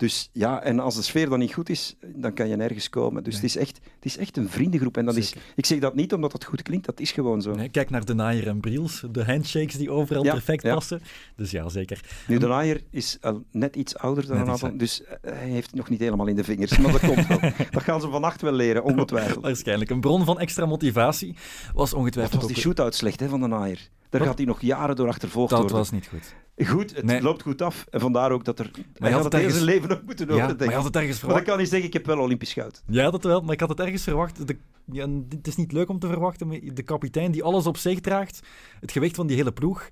Dus 0.00 0.30
ja, 0.32 0.62
en 0.62 0.78
als 0.80 0.94
de 0.94 1.02
sfeer 1.02 1.28
dan 1.28 1.38
niet 1.38 1.52
goed 1.54 1.68
is, 1.68 1.96
dan 2.14 2.32
kan 2.34 2.48
je 2.48 2.56
nergens 2.56 2.88
komen. 2.88 3.24
Dus 3.24 3.32
Nee. 3.32 3.42
het, 3.42 3.50
is 3.50 3.56
echt, 3.56 3.76
het 3.76 4.04
is 4.04 4.16
echt 4.16 4.36
een 4.36 4.48
vriendengroep. 4.48 4.96
En 4.96 5.04
dat 5.04 5.16
is, 5.16 5.34
ik 5.56 5.66
zeg 5.66 5.78
dat 5.78 5.94
niet 5.94 6.12
omdat 6.12 6.32
het 6.32 6.44
goed 6.44 6.62
klinkt, 6.62 6.86
dat 6.86 7.00
is 7.00 7.12
gewoon 7.12 7.42
zo. 7.42 7.54
Nee, 7.54 7.68
kijk 7.68 7.90
naar 7.90 8.04
de 8.04 8.14
Naaier 8.14 8.46
en 8.46 8.60
Briels, 8.60 9.04
de 9.10 9.24
handshakes 9.24 9.74
die 9.76 9.90
overal 9.90 10.24
Ja, 10.24 10.32
perfect 10.32 10.62
ja. 10.62 10.74
passen. 10.74 11.02
Dus 11.36 11.50
ja, 11.50 11.68
zeker. 11.68 12.00
Nu, 12.26 12.38
de 12.38 12.46
Naaier 12.46 12.80
is 12.90 13.18
al 13.20 13.42
net 13.50 13.76
iets 13.76 13.96
ouder 13.96 14.26
dan 14.26 14.36
Net 14.36 14.46
een 14.46 14.52
aantal, 14.52 14.76
dus 14.76 15.04
eh, 15.04 15.14
hij 15.22 15.48
heeft 15.48 15.66
het 15.66 15.74
nog 15.76 15.88
niet 15.88 16.00
helemaal 16.00 16.26
in 16.26 16.36
de 16.36 16.44
vingers. 16.44 16.78
Maar 16.78 16.92
dat 16.92 17.00
komt 17.00 17.26
wel. 17.26 17.38
Dat 17.70 17.82
gaan 17.82 18.00
ze 18.00 18.08
vannacht 18.08 18.40
wel 18.42 18.52
leren, 18.52 18.84
ongetwijfeld. 18.84 19.42
Waarschijnlijk. 19.44 19.90
Een 19.90 20.00
bron 20.00 20.24
van 20.24 20.38
extra 20.38 20.66
motivatie 20.66 21.36
was 21.74 21.94
ongetwijfeld 21.94 22.42
was 22.42 22.52
die 22.52 22.60
shootout 22.60 22.94
slecht 22.94 23.20
hè, 23.20 23.28
van 23.28 23.40
de 23.40 23.46
Naaier? 23.46 23.88
Daar 24.08 24.20
Wat? 24.20 24.28
gaat 24.28 24.38
hij 24.38 24.46
nog 24.46 24.60
jaren 24.60 24.96
door 24.96 25.08
achtervolgd 25.08 25.50
Dat 25.50 25.58
worden. 25.58 25.76
was 25.76 25.90
niet 25.90 26.06
goed. 26.06 26.34
Goed, 26.66 26.96
het 26.96 27.04
Nee. 27.04 27.22
loopt 27.22 27.42
goed 27.42 27.62
af. 27.62 27.86
En 27.90 28.00
vandaar 28.00 28.30
ook 28.32 28.44
dat 28.44 28.58
er... 28.58 28.70
hij 28.94 29.10
had 29.12 29.22
had 29.22 29.24
het 29.24 29.34
ergens- 29.34 29.54
zijn 29.54 29.64
leven 29.66 29.90
ook 29.90 30.02
moeten 30.02 30.26
Ja, 30.26 30.32
maar 30.32 30.42
overdenken. 30.42 30.68
je 30.68 30.74
had 30.74 30.84
het 30.84 30.96
ergens 30.96 31.20
Maar 31.22 31.30
dan 31.30 31.38
verwacht. 31.38 31.44
kan 31.44 31.56
hij 31.56 31.66
zeggen, 31.66 31.86
ik 31.88 31.92
heb 31.92 32.06
wel 32.06 32.18
Olympisch 32.24 32.52
goud. 32.52 32.82
Ja, 32.86 33.10
dat 33.10 33.24
wel. 33.24 33.40
Maar 33.40 33.52
ik 33.52 33.60
had 33.60 33.68
het 33.68 33.80
ergens 33.80 34.02
verwacht. 34.02 34.46
De, 34.46 34.56
ja, 34.92 35.08
het 35.28 35.46
is 35.46 35.56
niet 35.56 35.72
leuk 35.72 35.88
om 35.88 35.98
te 35.98 36.06
verwachten, 36.06 36.46
maar 36.46 36.58
de 36.74 36.82
kapitein 36.82 37.32
die 37.32 37.42
alles 37.42 37.66
op 37.66 37.76
zich 37.76 38.00
draagt, 38.00 38.40
het 38.80 38.92
gewicht 38.92 39.16
van 39.16 39.26
die 39.26 39.36
hele 39.36 39.52
ploeg, 39.52 39.88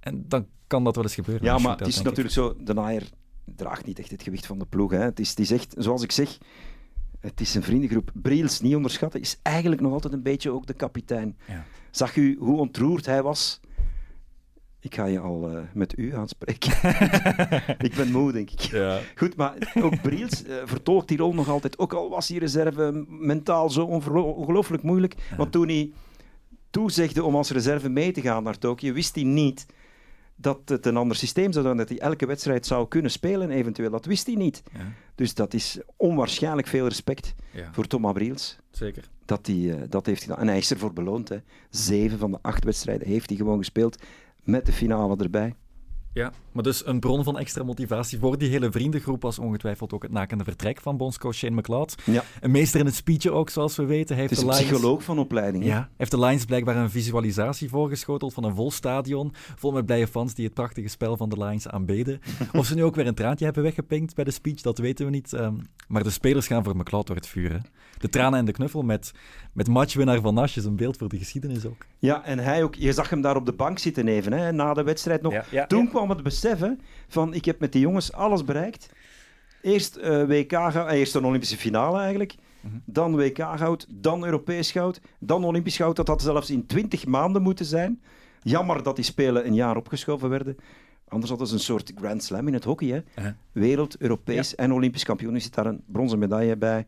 en 0.00 0.24
dan 0.28 0.46
kan 0.66 0.84
dat 0.84 0.94
wel 0.94 1.04
eens 1.04 1.14
gebeuren. 1.14 1.44
Ja, 1.44 1.58
maar 1.58 1.78
het 1.78 1.86
is 1.86 2.02
natuurlijk 2.02 2.34
zo, 2.34 2.54
de 2.58 2.74
naaier 2.74 3.08
draagt 3.44 3.86
niet 3.86 3.98
echt 3.98 4.10
het 4.10 4.22
gewicht 4.22 4.46
van 4.46 4.58
de 4.58 4.66
ploeg. 4.66 4.90
Hè. 4.90 4.98
Het, 4.98 5.20
is, 5.20 5.28
het 5.30 5.38
is 5.38 5.50
echt, 5.50 5.74
zoals 5.78 6.02
ik 6.02 6.12
zeg, 6.12 6.38
het 7.20 7.40
is 7.40 7.54
een 7.54 7.62
vriendengroep. 7.62 8.10
Briels, 8.14 8.60
niet 8.60 8.74
onderschatten, 8.74 9.20
is 9.20 9.38
eigenlijk 9.42 9.80
nog 9.80 9.92
altijd 9.92 10.12
een 10.12 10.22
beetje 10.22 10.50
ook 10.50 10.66
de 10.66 10.72
kapitein. 10.74 11.36
Ja. 11.48 11.64
Zag 11.90 12.16
u 12.16 12.36
hoe 12.38 12.58
ontroerd 12.58 13.06
hij 13.06 13.22
was? 13.22 13.60
Ik 14.82 14.94
ga 14.94 15.04
je 15.04 15.18
al 15.18 15.50
eh, 15.50 15.62
met 15.74 15.98
u 15.98 16.14
aanspreken. 16.14 16.72
ik 17.86 17.94
ben 17.96 18.10
moe, 18.10 18.32
denk 18.32 18.50
ik. 18.50 18.60
Ja. 18.60 18.98
Goed, 19.16 19.36
maar 19.36 19.72
ook 19.82 20.02
Briels 20.02 20.44
eh, 20.44 20.56
vertolkt 20.64 21.08
die 21.08 21.18
rol 21.18 21.34
nog 21.34 21.48
altijd. 21.48 21.78
Ook 21.78 21.92
al 21.92 22.10
was 22.10 22.26
die 22.26 22.38
reserve 22.38 23.04
mentaal 23.08 23.70
zo 23.70 23.84
ongelooflijk 23.84 24.82
moeilijk. 24.82 25.14
Want 25.36 25.52
toen 25.52 25.68
hij 25.68 25.92
toezegde 26.70 27.24
om 27.24 27.34
als 27.36 27.50
reserve 27.50 27.88
mee 27.88 28.12
te 28.12 28.20
gaan 28.20 28.42
naar 28.42 28.58
Tokio, 28.58 28.92
wist 28.92 29.14
hij 29.14 29.24
niet 29.24 29.66
dat 30.36 30.58
het 30.64 30.86
een 30.86 30.96
ander 30.96 31.16
systeem 31.16 31.52
zou 31.52 31.64
zijn. 31.64 31.76
Dat 31.76 31.88
hij 31.88 31.98
elke 31.98 32.26
wedstrijd 32.26 32.66
zou 32.66 32.88
kunnen 32.88 33.10
spelen, 33.10 33.50
eventueel. 33.50 33.90
Dat 33.90 34.04
wist 34.06 34.26
hij 34.26 34.34
niet. 34.34 34.62
Ja, 34.72 34.92
Dus 35.14 35.34
dat 35.34 35.54
is 35.54 35.78
onwaarschijnlijk 35.96 36.68
veel 36.68 36.88
respect 36.88 37.34
voor 37.72 37.86
Thomas 37.86 38.12
Briels. 38.12 38.58
zeker. 38.70 39.08
Dat 39.24 39.46
hij 39.46 39.70
eh, 39.70 39.82
dat 39.88 40.06
heeft 40.06 40.22
gedaan. 40.22 40.38
En 40.38 40.46
hij 40.48 40.58
is 40.58 40.70
ervoor 40.70 40.92
beloond. 40.92 41.28
Hè. 41.28 41.36
Zeven 41.70 42.18
van 42.18 42.30
de 42.30 42.38
acht 42.42 42.64
wedstrijden 42.64 43.08
heeft 43.08 43.28
hij 43.28 43.38
gewoon 43.38 43.58
gespeeld. 43.58 44.02
Met 44.44 44.66
de 44.66 44.72
finale 44.72 45.16
erbij. 45.16 45.54
Ja, 46.12 46.32
maar 46.52 46.62
dus 46.62 46.86
een 46.86 47.00
bron 47.00 47.24
van 47.24 47.38
extra 47.38 47.62
motivatie 47.64 48.18
voor 48.18 48.38
die 48.38 48.48
hele 48.50 48.70
vriendengroep 48.70 49.22
was 49.22 49.38
ongetwijfeld 49.38 49.92
ook 49.92 50.02
het 50.02 50.12
nakende 50.12 50.44
vertrek 50.44 50.80
van 50.80 50.96
bondscoach 50.96 51.34
Shane 51.34 51.56
McLeod. 51.56 51.94
Ja. 52.04 52.22
Een 52.40 52.50
meester 52.50 52.80
in 52.80 52.86
het 52.86 52.94
speechen 52.94 53.32
ook, 53.34 53.50
zoals 53.50 53.76
we 53.76 53.84
weten. 53.84 54.14
Hij 54.16 54.24
Het 54.24 54.30
heeft 54.30 54.32
is 54.32 54.38
een 54.38 54.46
de 54.46 54.52
Lions... 54.56 54.70
psycholoog 54.72 55.02
van 55.04 55.18
opleiding. 55.18 55.64
hè. 55.64 55.70
Ja, 55.70 55.88
heeft 55.96 56.10
de 56.10 56.18
Lions 56.18 56.44
blijkbaar 56.44 56.76
een 56.76 56.90
visualisatie 56.90 57.68
voorgeschoteld 57.68 58.34
van 58.34 58.44
een 58.44 58.54
vol 58.54 58.70
stadion, 58.70 59.32
vol 59.56 59.72
met 59.72 59.86
blije 59.86 60.06
fans 60.06 60.34
die 60.34 60.44
het 60.44 60.54
prachtige 60.54 60.88
spel 60.88 61.16
van 61.16 61.28
de 61.28 61.38
Lions 61.44 61.68
aanbeden. 61.68 62.20
Of 62.58 62.66
ze 62.66 62.74
nu 62.74 62.84
ook 62.84 62.94
weer 62.94 63.06
een 63.06 63.14
traantje 63.14 63.44
hebben 63.44 63.62
weggepinkt 63.62 64.14
bij 64.14 64.24
de 64.24 64.30
speech, 64.30 64.60
dat 64.60 64.78
weten 64.78 65.04
we 65.04 65.10
niet. 65.10 65.32
Ehm, 65.32 65.54
maar 65.88 66.02
de 66.02 66.10
spelers 66.10 66.46
gaan 66.46 66.64
voor 66.64 66.76
McLeod 66.76 67.06
door 67.06 67.16
het 67.16 67.26
vuur. 67.26 67.52
hè. 67.52 67.58
De 67.98 68.08
tranen 68.08 68.38
en 68.38 68.44
de 68.44 68.52
knuffel 68.52 68.82
met, 68.82 69.12
met 69.52 69.68
matchwinnaar 69.68 70.20
Van 70.20 70.38
Asjes, 70.38 70.64
een 70.64 70.76
beeld 70.76 70.96
voor 70.96 71.08
de 71.08 71.18
geschiedenis 71.18 71.66
ook. 71.66 71.86
Ja, 71.98 72.24
en 72.24 72.38
hij 72.38 72.62
ook, 72.62 72.74
je 72.74 72.92
zag 72.92 73.10
hem 73.10 73.20
daar 73.20 73.36
op 73.36 73.46
de 73.46 73.52
bank 73.52 73.78
zitten 73.78 74.08
even, 74.08 74.32
hè, 74.32 74.52
na 74.52 74.74
de 74.74 74.82
wedstrijd 74.82 75.22
nog. 75.22 75.32
Ja, 75.32 75.44
ja, 75.50 75.66
Toen 75.66 75.84
ja. 75.84 75.90
Kwam 76.04 76.16
het 76.16 76.24
beseffen 76.24 76.80
van, 77.08 77.34
ik 77.34 77.44
heb 77.44 77.60
met 77.60 77.72
die 77.72 77.80
jongens 77.80 78.12
alles 78.12 78.44
bereikt. 78.44 78.90
Eerst 79.62 79.96
eh, 79.96 80.24
WK, 80.24 80.52
eh, 80.52 80.86
eerst 80.90 81.14
een 81.14 81.24
Olympische 81.24 81.56
finale 81.56 81.98
eigenlijk. 81.98 82.34
Mhm. 82.60 82.74
Dan 82.84 83.16
WK 83.16 83.38
goud, 83.56 83.86
dan 83.88 84.24
Europees 84.24 84.70
goud, 84.70 85.00
dan 85.18 85.44
Olympisch 85.44 85.76
goud. 85.76 85.96
Dat 85.96 86.08
had 86.08 86.22
zelfs 86.22 86.50
in 86.50 86.66
20 86.66 87.06
maanden 87.06 87.42
moeten 87.42 87.64
zijn. 87.64 88.02
Jammer 88.42 88.82
dat 88.82 88.96
die 88.96 89.04
spelen 89.04 89.46
een 89.46 89.54
jaar 89.54 89.76
opgeschoven 89.76 90.28
werden. 90.28 90.56
Anders 91.08 91.30
hadden 91.30 91.48
ze 91.48 91.54
een 91.54 91.60
soort 91.60 91.92
Grand 91.94 92.22
Slam 92.22 92.46
in 92.46 92.54
het 92.54 92.64
hockey. 92.64 93.04
Hè? 93.14 93.30
Wereld, 93.52 93.96
Europees 93.98 94.54
en 94.54 94.72
Olympisch 94.72 95.04
kampioen. 95.04 95.34
Er 95.34 95.40
zit 95.40 95.54
daar 95.54 95.66
een 95.66 95.82
bronzen 95.86 96.18
medaille 96.18 96.56
bij 96.56 96.86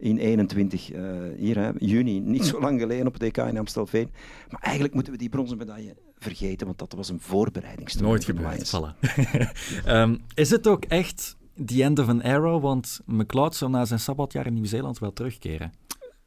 in 0.00 0.18
21 0.18 0.92
eh, 0.92 1.02
hier, 1.36 1.58
hè, 1.58 1.70
juni. 1.78 2.20
Niet 2.20 2.44
zo 2.44 2.60
lang 2.60 2.80
geleden 2.80 3.06
op 3.06 3.12
het 3.12 3.22
EK 3.22 3.36
in 3.36 3.58
Amstelveen. 3.58 4.10
Maar 4.48 4.60
eigenlijk 4.60 4.94
moeten 4.94 5.12
we 5.12 5.18
die 5.18 5.28
bronzen 5.28 5.58
medaille 5.58 5.96
vergeten, 6.18 6.66
want 6.66 6.78
dat 6.78 6.92
was 6.92 7.08
een 7.08 7.20
voorbereidingstoernooi. 7.20 8.12
Nooit 8.12 8.24
gebeurd. 8.24 8.74
Voilà. 8.76 9.08
Ehm, 9.84 10.16
is 10.34 10.50
het 10.50 10.66
ook 10.66 10.84
echt 10.84 11.36
the 11.66 11.82
end 11.82 11.98
of 11.98 12.08
an 12.08 12.20
era? 12.20 12.60
Want 12.60 13.00
McLeod 13.06 13.54
zou 13.56 13.70
na 13.70 13.84
zijn 13.84 14.00
sabbatjaar 14.00 14.46
in 14.46 14.54
Nieuw-Zeeland 14.54 14.98
wel 14.98 15.12
terugkeren. 15.12 15.72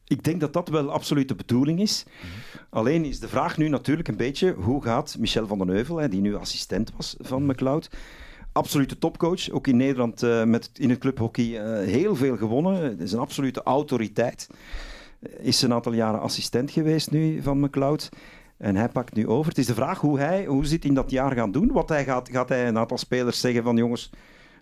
ik 0.07 0.23
denk 0.23 0.39
dat 0.39 0.53
dat 0.53 0.69
wel 0.69 0.91
absoluut 0.91 1.27
de 1.27 1.35
bedoeling 1.35 1.79
is. 1.79 2.05
Alleen 2.69 3.05
is 3.05 3.19
de 3.19 3.27
vraag 3.27 3.57
nu 3.57 3.69
natuurlijk 3.69 4.07
een 4.07 4.17
beetje 4.17 4.53
hoe 4.53 4.83
gaat 4.83 5.15
Michel 5.19 5.47
van 5.47 5.57
den 5.57 5.67
Heuvel, 5.67 5.97
hè, 5.97 6.09
die 6.09 6.21
nu 6.21 6.35
assistent 6.35 6.91
was 6.95 7.15
van 7.19 7.45
McLeod, 7.45 7.89
absolute 8.53 8.97
topcoach, 8.97 9.49
ook 9.49 9.67
in 9.67 9.77
Nederland 9.77 10.23
uh, 10.23 10.43
met, 10.43 10.69
in 10.73 10.89
het 10.89 10.99
clubhockey 10.99 11.45
uh, 11.45 11.87
heel 11.87 12.15
veel 12.15 12.37
gewonnen. 12.37 12.83
Het 12.83 12.99
is 12.99 13.11
een 13.11 13.19
absolute 13.19 13.63
autoriteit. 13.63 14.49
Is 15.37 15.61
een 15.61 15.73
aantal 15.73 15.93
jaren 15.93 16.19
assistent 16.19 16.71
geweest 16.71 17.11
nu 17.11 17.41
van 17.41 17.59
McLeod. 17.59 18.09
En 18.57 18.75
hij 18.75 18.89
pakt 18.89 19.15
nu 19.15 19.27
over. 19.27 19.49
Het 19.49 19.57
is 19.57 19.65
de 19.65 19.73
vraag 19.73 19.99
hoe 19.99 20.19
hij 20.19 20.45
hoe 20.45 20.65
zit 20.65 20.85
in 20.85 20.93
dat 20.93 21.11
jaar 21.11 21.31
gaan 21.31 21.51
doen. 21.51 21.71
Wat 21.71 21.89
hij 21.89 22.03
gaat, 22.03 22.29
gaat 22.29 22.49
hij 22.49 22.67
een 22.67 22.77
aantal 22.77 22.97
spelers 22.97 23.39
zeggen 23.39 23.63
van 23.63 23.77
jongens, 23.77 24.09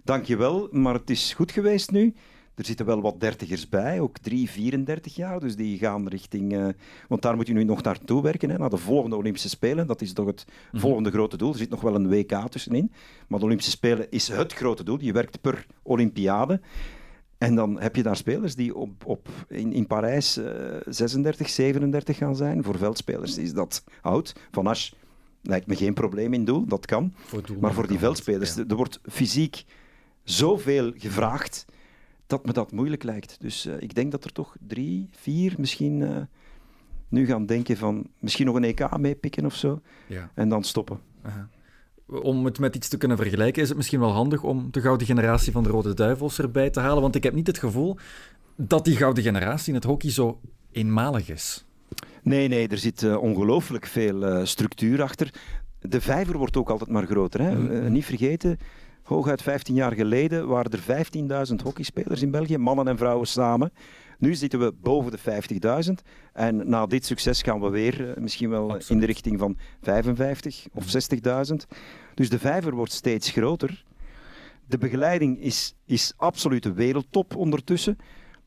dankjewel, 0.03 0.67
maar 0.71 0.93
het 0.93 1.10
is 1.10 1.33
goed 1.33 1.51
geweest 1.51 1.91
nu. 1.91 2.13
Er 2.61 2.67
zitten 2.67 2.85
wel 2.85 3.01
wat 3.01 3.19
dertigers 3.19 3.69
bij, 3.69 3.99
ook 3.99 4.17
3, 4.17 4.49
34 4.49 5.15
jaar. 5.15 5.39
Dus 5.39 5.55
die 5.55 5.77
gaan 5.77 6.07
richting. 6.07 6.53
Uh, 6.53 6.67
want 7.07 7.21
daar 7.21 7.35
moet 7.35 7.47
je 7.47 7.53
nu 7.53 7.63
nog 7.63 7.83
naartoe 7.83 8.21
werken, 8.21 8.49
hè, 8.49 8.57
naar 8.57 8.69
de 8.69 8.77
volgende 8.77 9.15
Olympische 9.15 9.49
Spelen. 9.49 9.87
Dat 9.87 10.01
is 10.01 10.13
toch 10.13 10.25
het 10.25 10.45
mm. 10.71 10.79
volgende 10.79 11.11
grote 11.11 11.37
doel. 11.37 11.51
Er 11.51 11.57
zit 11.57 11.69
nog 11.69 11.81
wel 11.81 11.95
een 11.95 12.09
WK 12.09 12.47
tussenin. 12.49 12.91
Maar 13.27 13.39
de 13.39 13.45
Olympische 13.45 13.71
Spelen 13.71 14.11
is 14.11 14.27
het 14.27 14.53
grote 14.53 14.83
doel. 14.83 14.97
Je 15.01 15.13
werkt 15.13 15.41
per 15.41 15.65
Olympiade. 15.81 16.61
En 17.37 17.55
dan 17.55 17.79
heb 17.79 17.95
je 17.95 18.03
daar 18.03 18.15
spelers 18.15 18.55
die 18.55 18.75
op, 18.75 19.05
op, 19.05 19.27
in, 19.47 19.73
in 19.73 19.87
Parijs 19.87 20.37
uh, 20.37 20.45
36, 20.87 21.49
37 21.49 22.17
gaan 22.17 22.35
zijn. 22.35 22.63
Voor 22.63 22.77
veldspelers 22.77 23.37
is 23.37 23.53
dat 23.53 23.83
oud. 24.01 24.35
Van 24.51 24.67
Asch 24.67 24.91
lijkt 25.41 25.67
me 25.67 25.75
geen 25.75 25.93
probleem 25.93 26.33
in 26.33 26.45
doel, 26.45 26.65
dat 26.65 26.85
kan. 26.85 27.13
Voor 27.15 27.41
maar 27.59 27.73
voor 27.73 27.87
die 27.87 27.99
veldspelers, 27.99 28.55
ja. 28.55 28.63
er 28.67 28.75
wordt 28.75 28.99
fysiek 29.09 29.63
zoveel 30.23 30.91
gevraagd 30.95 31.65
dat 32.31 32.45
me 32.45 32.53
dat 32.53 32.71
moeilijk 32.71 33.03
lijkt. 33.03 33.38
Dus 33.39 33.65
uh, 33.65 33.73
ik 33.79 33.95
denk 33.95 34.11
dat 34.11 34.23
er 34.23 34.31
toch 34.31 34.55
drie, 34.67 35.09
vier 35.11 35.53
misschien 35.57 36.00
uh, 36.00 36.17
nu 37.09 37.25
gaan 37.25 37.45
denken 37.45 37.77
van 37.77 38.07
misschien 38.19 38.45
nog 38.45 38.55
een 38.55 38.63
EK 38.63 38.97
meepikken 38.97 39.45
of 39.45 39.55
zo. 39.55 39.81
Ja. 40.07 40.31
En 40.33 40.50
dan 40.50 40.63
stoppen. 40.63 41.00
Aha. 41.21 41.50
Om 42.05 42.45
het 42.45 42.59
met 42.59 42.75
iets 42.75 42.88
te 42.88 42.97
kunnen 42.97 43.17
vergelijken, 43.17 43.61
is 43.61 43.67
het 43.67 43.77
misschien 43.77 44.00
wel 44.00 44.11
handig 44.11 44.43
om 44.43 44.67
de 44.71 44.81
gouden 44.81 45.07
generatie 45.07 45.51
van 45.51 45.63
de 45.63 45.69
Rode 45.69 45.93
Duivels 45.93 46.39
erbij 46.39 46.69
te 46.69 46.79
halen. 46.79 47.01
Want 47.01 47.15
ik 47.15 47.23
heb 47.23 47.33
niet 47.33 47.47
het 47.47 47.57
gevoel 47.57 47.97
dat 48.55 48.85
die 48.85 48.95
gouden 48.95 49.23
generatie 49.23 49.67
in 49.67 49.75
het 49.75 49.83
hockey 49.83 50.11
zo 50.11 50.39
eenmalig 50.71 51.29
is. 51.29 51.65
Nee, 52.23 52.47
nee, 52.47 52.67
er 52.67 52.77
zit 52.77 53.01
uh, 53.01 53.21
ongelooflijk 53.21 53.85
veel 53.85 54.45
structuur 54.45 55.01
achter. 55.01 55.33
De 55.79 56.01
vijver 56.01 56.38
wordt 56.38 56.57
ook 56.57 56.69
altijd 56.69 56.89
maar 56.89 57.05
groter. 57.05 57.41
Hè? 57.41 57.55
Mm. 57.55 57.91
niet 57.91 58.05
vergeten, 58.05 58.57
Hooguit 59.11 59.41
15 59.41 59.75
jaar 59.75 59.91
geleden 59.91 60.47
waren 60.47 60.71
er 60.71 61.05
15.000 61.49 61.55
hockeyspelers 61.63 62.21
in 62.21 62.31
België, 62.31 62.57
mannen 62.57 62.87
en 62.87 62.97
vrouwen 62.97 63.27
samen. 63.27 63.71
Nu 64.17 64.35
zitten 64.35 64.59
we 64.59 64.73
boven 64.81 65.11
de 65.11 65.19
50.000. 65.85 65.91
En 66.33 66.69
na 66.69 66.85
dit 66.85 67.05
succes 67.05 67.41
gaan 67.41 67.61
we 67.61 67.69
weer 67.69 68.01
uh, 68.01 68.15
misschien 68.15 68.49
wel 68.49 68.63
Absoluut. 68.63 68.89
in 68.89 68.99
de 68.99 69.05
richting 69.05 69.39
van 69.39 69.57
55 69.81 70.65
of 70.73 70.85
60.000. 70.85 71.55
Dus 72.13 72.29
de 72.29 72.39
vijver 72.39 72.75
wordt 72.75 72.91
steeds 72.91 73.29
groter. 73.29 73.85
De 74.67 74.77
begeleiding 74.77 75.41
is, 75.41 75.75
is 75.85 76.13
absolute 76.17 76.73
wereldtop 76.73 77.35
ondertussen. 77.35 77.97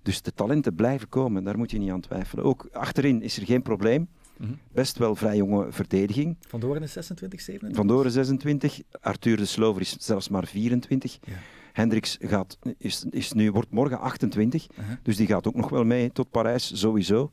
Dus 0.02 0.22
de 0.22 0.32
talenten 0.32 0.74
blijven 0.74 1.08
komen, 1.08 1.44
daar 1.44 1.58
moet 1.58 1.70
je 1.70 1.78
niet 1.78 1.90
aan 1.90 2.00
twijfelen. 2.00 2.44
Ook 2.44 2.68
achterin 2.72 3.22
is 3.22 3.36
er 3.36 3.46
geen 3.46 3.62
probleem. 3.62 4.08
Mm 4.36 4.46
-hmm. 4.46 4.58
Best 4.72 4.98
wel 4.98 5.16
vrij 5.16 5.36
jonge 5.36 5.72
verdediging. 5.72 6.36
Van 6.48 6.60
Doren 6.60 6.82
is 6.82 6.92
26, 6.92 7.40
27? 7.40 7.78
Van 7.78 7.86
Doren 7.86 8.10
26. 8.10 8.80
Arthur 9.00 9.36
de 9.36 9.44
Slover 9.44 9.80
is 9.80 9.96
zelfs 9.98 10.28
maar 10.28 10.46
24. 10.46 11.18
Ja. 11.22 11.32
Hendricks 11.72 12.18
gaat, 12.20 12.58
is, 12.78 13.04
is 13.10 13.32
nu, 13.32 13.52
wordt 13.52 13.70
morgen 13.70 13.98
28. 13.98 14.66
Uh 14.70 14.76
-huh. 14.76 14.96
Dus 15.02 15.16
die 15.16 15.26
gaat 15.26 15.46
ook 15.46 15.54
nog 15.54 15.68
wel 15.68 15.84
mee 15.84 16.12
tot 16.12 16.30
Parijs, 16.30 16.80
sowieso. 16.80 17.28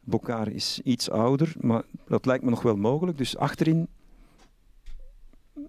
Bokar 0.00 0.48
is 0.48 0.80
iets 0.84 1.10
ouder, 1.10 1.54
maar 1.60 1.82
dat 2.08 2.26
lijkt 2.26 2.44
me 2.44 2.50
nog 2.50 2.62
wel 2.62 2.76
mogelijk. 2.76 3.18
Dus 3.18 3.36
achterin, 3.36 3.88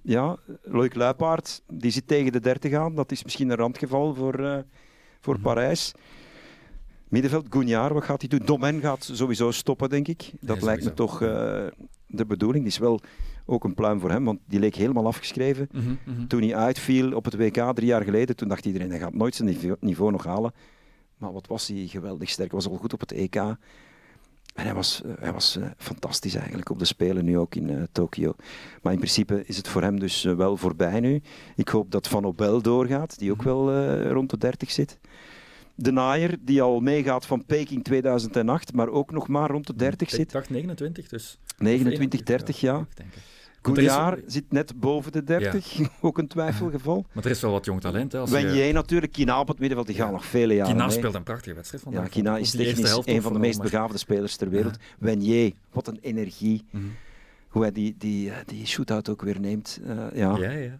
ja, 0.01 0.37
Loïc 0.63 0.95
Luipaard, 0.95 1.61
die 1.67 1.91
zit 1.91 2.07
tegen 2.07 2.31
de 2.31 2.39
30 2.39 2.73
aan. 2.73 2.95
Dat 2.95 3.11
is 3.11 3.23
misschien 3.23 3.49
een 3.49 3.57
randgeval 3.57 4.13
voor, 4.13 4.39
uh, 4.39 4.57
voor 5.19 5.35
mm 5.35 5.43
-hmm. 5.43 5.53
Parijs. 5.53 5.93
Middenveld, 7.09 7.45
Gouniard, 7.49 7.93
wat 7.93 8.03
gaat 8.03 8.21
hij 8.21 8.29
doen? 8.29 8.45
Domen 8.45 8.81
gaat 8.81 9.09
sowieso 9.13 9.51
stoppen, 9.51 9.89
denk 9.89 10.07
ik. 10.07 10.31
Dat 10.39 10.55
nee, 10.55 10.65
lijkt 10.65 10.83
me 10.83 10.93
toch 10.93 11.21
uh, 11.21 11.29
de 12.07 12.25
bedoeling. 12.25 12.63
Die 12.63 12.73
is 12.73 12.77
wel 12.77 12.99
ook 13.45 13.63
een 13.63 13.73
pluim 13.73 13.99
voor 13.99 14.11
hem, 14.11 14.25
want 14.25 14.39
die 14.45 14.59
leek 14.59 14.75
helemaal 14.75 15.05
afgeschreven. 15.05 15.69
Mm 15.71 15.81
-hmm, 15.81 15.99
mm 16.05 16.15
-hmm. 16.15 16.27
Toen 16.27 16.41
hij 16.41 16.55
uitviel 16.55 17.13
op 17.13 17.25
het 17.25 17.35
WK 17.35 17.75
drie 17.75 17.87
jaar 17.87 18.03
geleden, 18.03 18.35
toen 18.35 18.47
dacht 18.47 18.65
iedereen, 18.65 18.89
hij 18.89 18.99
gaat 18.99 19.13
nooit 19.13 19.35
zijn 19.35 19.47
niveau, 19.47 19.75
niveau 19.79 20.11
nog 20.11 20.23
halen. 20.23 20.53
Maar 21.17 21.33
wat 21.33 21.47
was 21.47 21.67
hij 21.67 21.87
geweldig 21.87 22.29
sterk. 22.29 22.51
Hij 22.51 22.59
was 22.59 22.69
al 22.69 22.77
goed 22.77 22.93
op 22.93 22.99
het 22.99 23.11
EK. 23.11 23.35
En 23.35 24.63
hij 24.63 24.73
was, 24.73 25.01
uh, 25.05 25.11
hij 25.19 25.33
was 25.33 25.57
uh, 25.57 25.65
fantastisch 25.77 26.35
eigenlijk 26.35 26.69
op 26.69 26.79
de 26.79 26.85
Spelen, 26.85 27.25
nu 27.25 27.37
ook 27.37 27.55
in 27.55 27.69
uh, 27.69 27.83
Tokio. 27.91 28.35
Maar 28.81 28.93
in 28.93 28.99
principe 28.99 29.43
is 29.45 29.57
het 29.57 29.67
voor 29.67 29.81
hem 29.81 29.99
dus 29.99 30.23
wel 30.23 30.57
voorbij 30.57 30.99
nu. 30.99 31.21
Ik 31.55 31.67
hoop 31.67 31.91
dat 31.91 32.07
Van 32.07 32.25
Obel 32.25 32.61
doorgaat, 32.61 33.19
die 33.19 33.31
ook 33.31 33.43
wel 33.43 33.91
rond 34.11 34.29
de 34.29 34.37
30 34.37 34.71
zit. 34.71 34.99
De 35.79 35.91
Naaier, 35.91 36.37
die 36.41 36.61
al 36.61 36.79
meegaat 36.79 37.25
van 37.25 37.45
Peking 37.45 37.83
2008, 37.83 38.73
maar 38.73 38.89
ook 38.89 39.11
nog 39.11 39.27
maar 39.27 39.49
rond 39.49 39.67
de 39.67 39.75
30 39.75 40.09
zit. 40.09 40.19
Ik 40.19 40.31
dacht 40.31 40.49
29, 40.49 41.07
dus. 41.07 41.39
29, 41.57 42.23
30, 42.23 42.59
ja. 42.59 42.73
ja. 42.73 43.03
Goejaar 43.61 44.17
is... 44.17 44.33
zit 44.33 44.51
net 44.51 44.79
boven 44.79 45.11
de 45.11 45.23
30, 45.23 45.73
ja. 45.73 45.89
ook 46.01 46.17
een 46.17 46.27
twijfelgeval. 46.27 47.05
Maar 47.13 47.23
er 47.23 47.29
is 47.29 47.41
wel 47.41 47.51
wat 47.51 47.65
jong 47.65 47.81
talent. 47.81 48.11
Hè, 48.11 48.27
Wen 48.27 48.53
je... 48.53 48.73
natuurlijk, 48.73 49.11
Kina 49.11 49.39
op 49.39 49.47
het 49.47 49.59
middenveld, 49.59 49.87
die 49.87 49.97
gaan 49.97 50.07
ja. 50.07 50.13
nog 50.13 50.25
vele 50.25 50.53
jaren 50.53 50.73
Kina 50.73 50.89
speelt 50.89 51.13
een 51.13 51.23
prachtige 51.23 51.55
wedstrijd 51.55 51.83
vandaag. 51.83 52.03
Ja, 52.03 52.09
Kina 52.09 52.37
is 52.37 52.51
technisch 52.51 52.99
een 53.05 53.21
van 53.21 53.33
de 53.33 53.39
meest 53.39 53.61
begaafde 53.61 53.97
spelers 53.97 54.35
ter 54.35 54.49
wereld. 54.49 54.77
Ja. 54.79 54.95
Wen 54.99 55.53
wat 55.71 55.87
een 55.87 55.99
energie. 56.01 56.63
Mm 56.71 56.81
-hmm. 56.81 56.95
Hoe 57.47 57.61
hij 57.61 57.71
die, 57.71 57.95
die, 57.97 58.31
die 58.45 58.65
shootout 58.65 59.09
ook 59.09 59.21
weer 59.21 59.39
neemt. 59.39 59.79
Uh, 59.83 59.89
ja. 60.13 60.37
ja, 60.37 60.51
ja. 60.51 60.77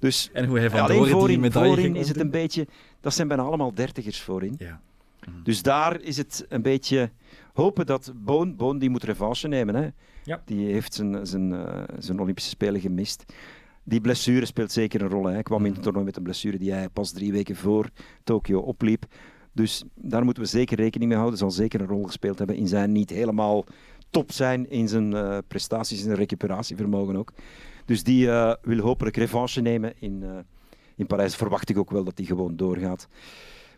Dus 0.00 0.30
en 0.32 0.44
hoe 0.44 0.58
hij 0.58 0.70
van 0.70 0.80
alleen 0.80 1.06
voorin, 1.06 1.40
die 1.40 1.50
voorin 1.50 1.96
is 1.96 2.08
het 2.08 2.20
een 2.20 2.30
beetje... 2.30 2.66
Dat 3.00 3.14
zijn 3.14 3.28
bijna 3.28 3.42
allemaal 3.42 3.74
dertigers 3.74 4.20
voorin. 4.20 4.54
Ja. 4.58 4.80
Mm. 5.28 5.42
Dus 5.42 5.62
daar 5.62 6.00
is 6.00 6.16
het 6.16 6.46
een 6.48 6.62
beetje 6.62 7.10
hopen 7.52 7.86
dat 7.86 8.12
Boon... 8.16 8.56
Boon 8.56 8.78
die 8.78 8.90
moet 8.90 9.02
revanche 9.02 9.48
nemen. 9.48 9.74
Hè. 9.74 9.88
Ja. 10.24 10.42
Die 10.44 10.72
heeft 10.72 10.94
zijn, 10.94 11.26
zijn, 11.26 11.52
uh, 11.52 11.82
zijn 11.98 12.20
Olympische 12.20 12.50
Spelen 12.50 12.80
gemist. 12.80 13.24
Die 13.84 14.00
blessure 14.00 14.46
speelt 14.46 14.72
zeker 14.72 15.02
een 15.02 15.08
rol. 15.08 15.24
Hè. 15.24 15.32
Hij 15.32 15.42
kwam 15.42 15.64
in 15.64 15.72
het 15.72 15.82
toernooi 15.82 16.04
met 16.04 16.16
een 16.16 16.22
blessure 16.22 16.58
die 16.58 16.72
hij 16.72 16.88
pas 16.88 17.12
drie 17.12 17.32
weken 17.32 17.56
voor 17.56 17.88
Tokio 18.24 18.58
opliep. 18.58 19.04
Dus 19.52 19.84
daar 19.94 20.24
moeten 20.24 20.42
we 20.42 20.48
zeker 20.48 20.76
rekening 20.76 21.08
mee 21.10 21.18
houden. 21.18 21.38
Zal 21.38 21.50
zeker 21.50 21.80
een 21.80 21.86
rol 21.86 22.04
gespeeld 22.04 22.38
hebben 22.38 22.56
in 22.56 22.68
zijn 22.68 22.92
niet 22.92 23.10
helemaal 23.10 23.64
top 24.10 24.32
zijn 24.32 24.70
in 24.70 24.88
zijn 24.88 25.12
uh, 25.12 25.38
prestaties 25.48 25.98
en 25.98 26.04
zijn 26.04 26.16
recuperatievermogen 26.16 27.16
ook. 27.16 27.32
Dus 27.90 28.02
die 28.02 28.26
uh, 28.26 28.52
wil 28.62 28.78
hopelijk 28.78 29.16
revanche 29.16 29.60
nemen 29.60 29.92
in, 29.98 30.22
uh, 30.22 30.30
in 30.96 31.06
Parijs. 31.06 31.36
Verwacht 31.36 31.68
ik 31.68 31.78
ook 31.78 31.90
wel 31.90 32.04
dat 32.04 32.18
hij 32.18 32.26
gewoon 32.26 32.56
doorgaat. 32.56 33.08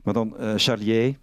Maar 0.02 0.14
dan 0.14 0.34
uh, 0.40 0.52
Charlier 0.56 1.18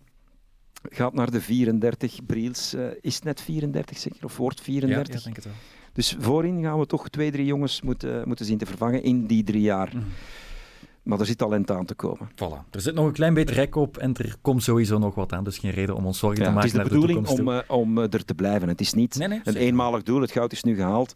gaat 0.81 1.13
naar 1.13 1.31
de 1.31 1.41
34. 1.41 2.25
Briels 2.25 2.75
is 3.01 3.21
net 3.21 3.41
34 3.41 3.97
zeker, 3.97 4.23
of 4.23 4.37
wordt 4.37 4.61
34. 4.61 5.07
Ja, 5.07 5.17
ja 5.17 5.23
denk 5.23 5.35
het 5.35 5.45
wel. 5.45 5.53
Dus 5.93 6.15
voorin 6.19 6.63
gaan 6.63 6.79
we 6.79 6.85
toch 6.85 7.09
twee, 7.09 7.31
drie 7.31 7.45
jongens 7.45 7.81
moeten, 7.81 8.27
moeten 8.27 8.45
zien 8.45 8.57
te 8.57 8.65
vervangen 8.65 9.03
in 9.03 9.25
die 9.25 9.43
drie 9.43 9.61
jaar. 9.61 9.91
Mm. 9.95 10.03
Maar 11.03 11.19
er 11.19 11.25
zit 11.25 11.37
talent 11.37 11.71
aan 11.71 11.85
te 11.85 11.95
komen. 11.95 12.29
Voilà. 12.31 12.69
Er 12.71 12.81
zit 12.81 12.93
nog 12.93 13.05
een 13.05 13.13
klein 13.13 13.33
beetje 13.33 13.55
rek 13.55 13.75
op 13.75 13.97
en 13.97 14.13
er 14.13 14.35
komt 14.41 14.63
sowieso 14.63 14.97
nog 14.97 15.15
wat 15.15 15.33
aan. 15.33 15.43
Dus 15.43 15.57
geen 15.57 15.71
reden 15.71 15.95
om 15.95 16.05
ons 16.05 16.19
zorgen 16.19 16.39
ja, 16.39 16.47
te 16.47 16.53
maken. 16.53 16.69
Het 16.69 16.77
is 16.77 16.83
de 16.83 16.89
bedoeling 16.89 17.27
de 17.27 17.41
om, 17.41 17.47
uh, 17.47 17.59
om 17.67 17.97
er 17.97 18.25
te 18.25 18.35
blijven. 18.35 18.67
Het 18.67 18.81
is 18.81 18.93
niet 18.93 19.15
nee, 19.15 19.27
nee, 19.27 19.41
een 19.43 19.55
eenmalig 19.55 20.03
doel. 20.03 20.21
Het 20.21 20.31
goud 20.31 20.51
is 20.51 20.63
nu 20.63 20.75
gehaald. 20.75 21.15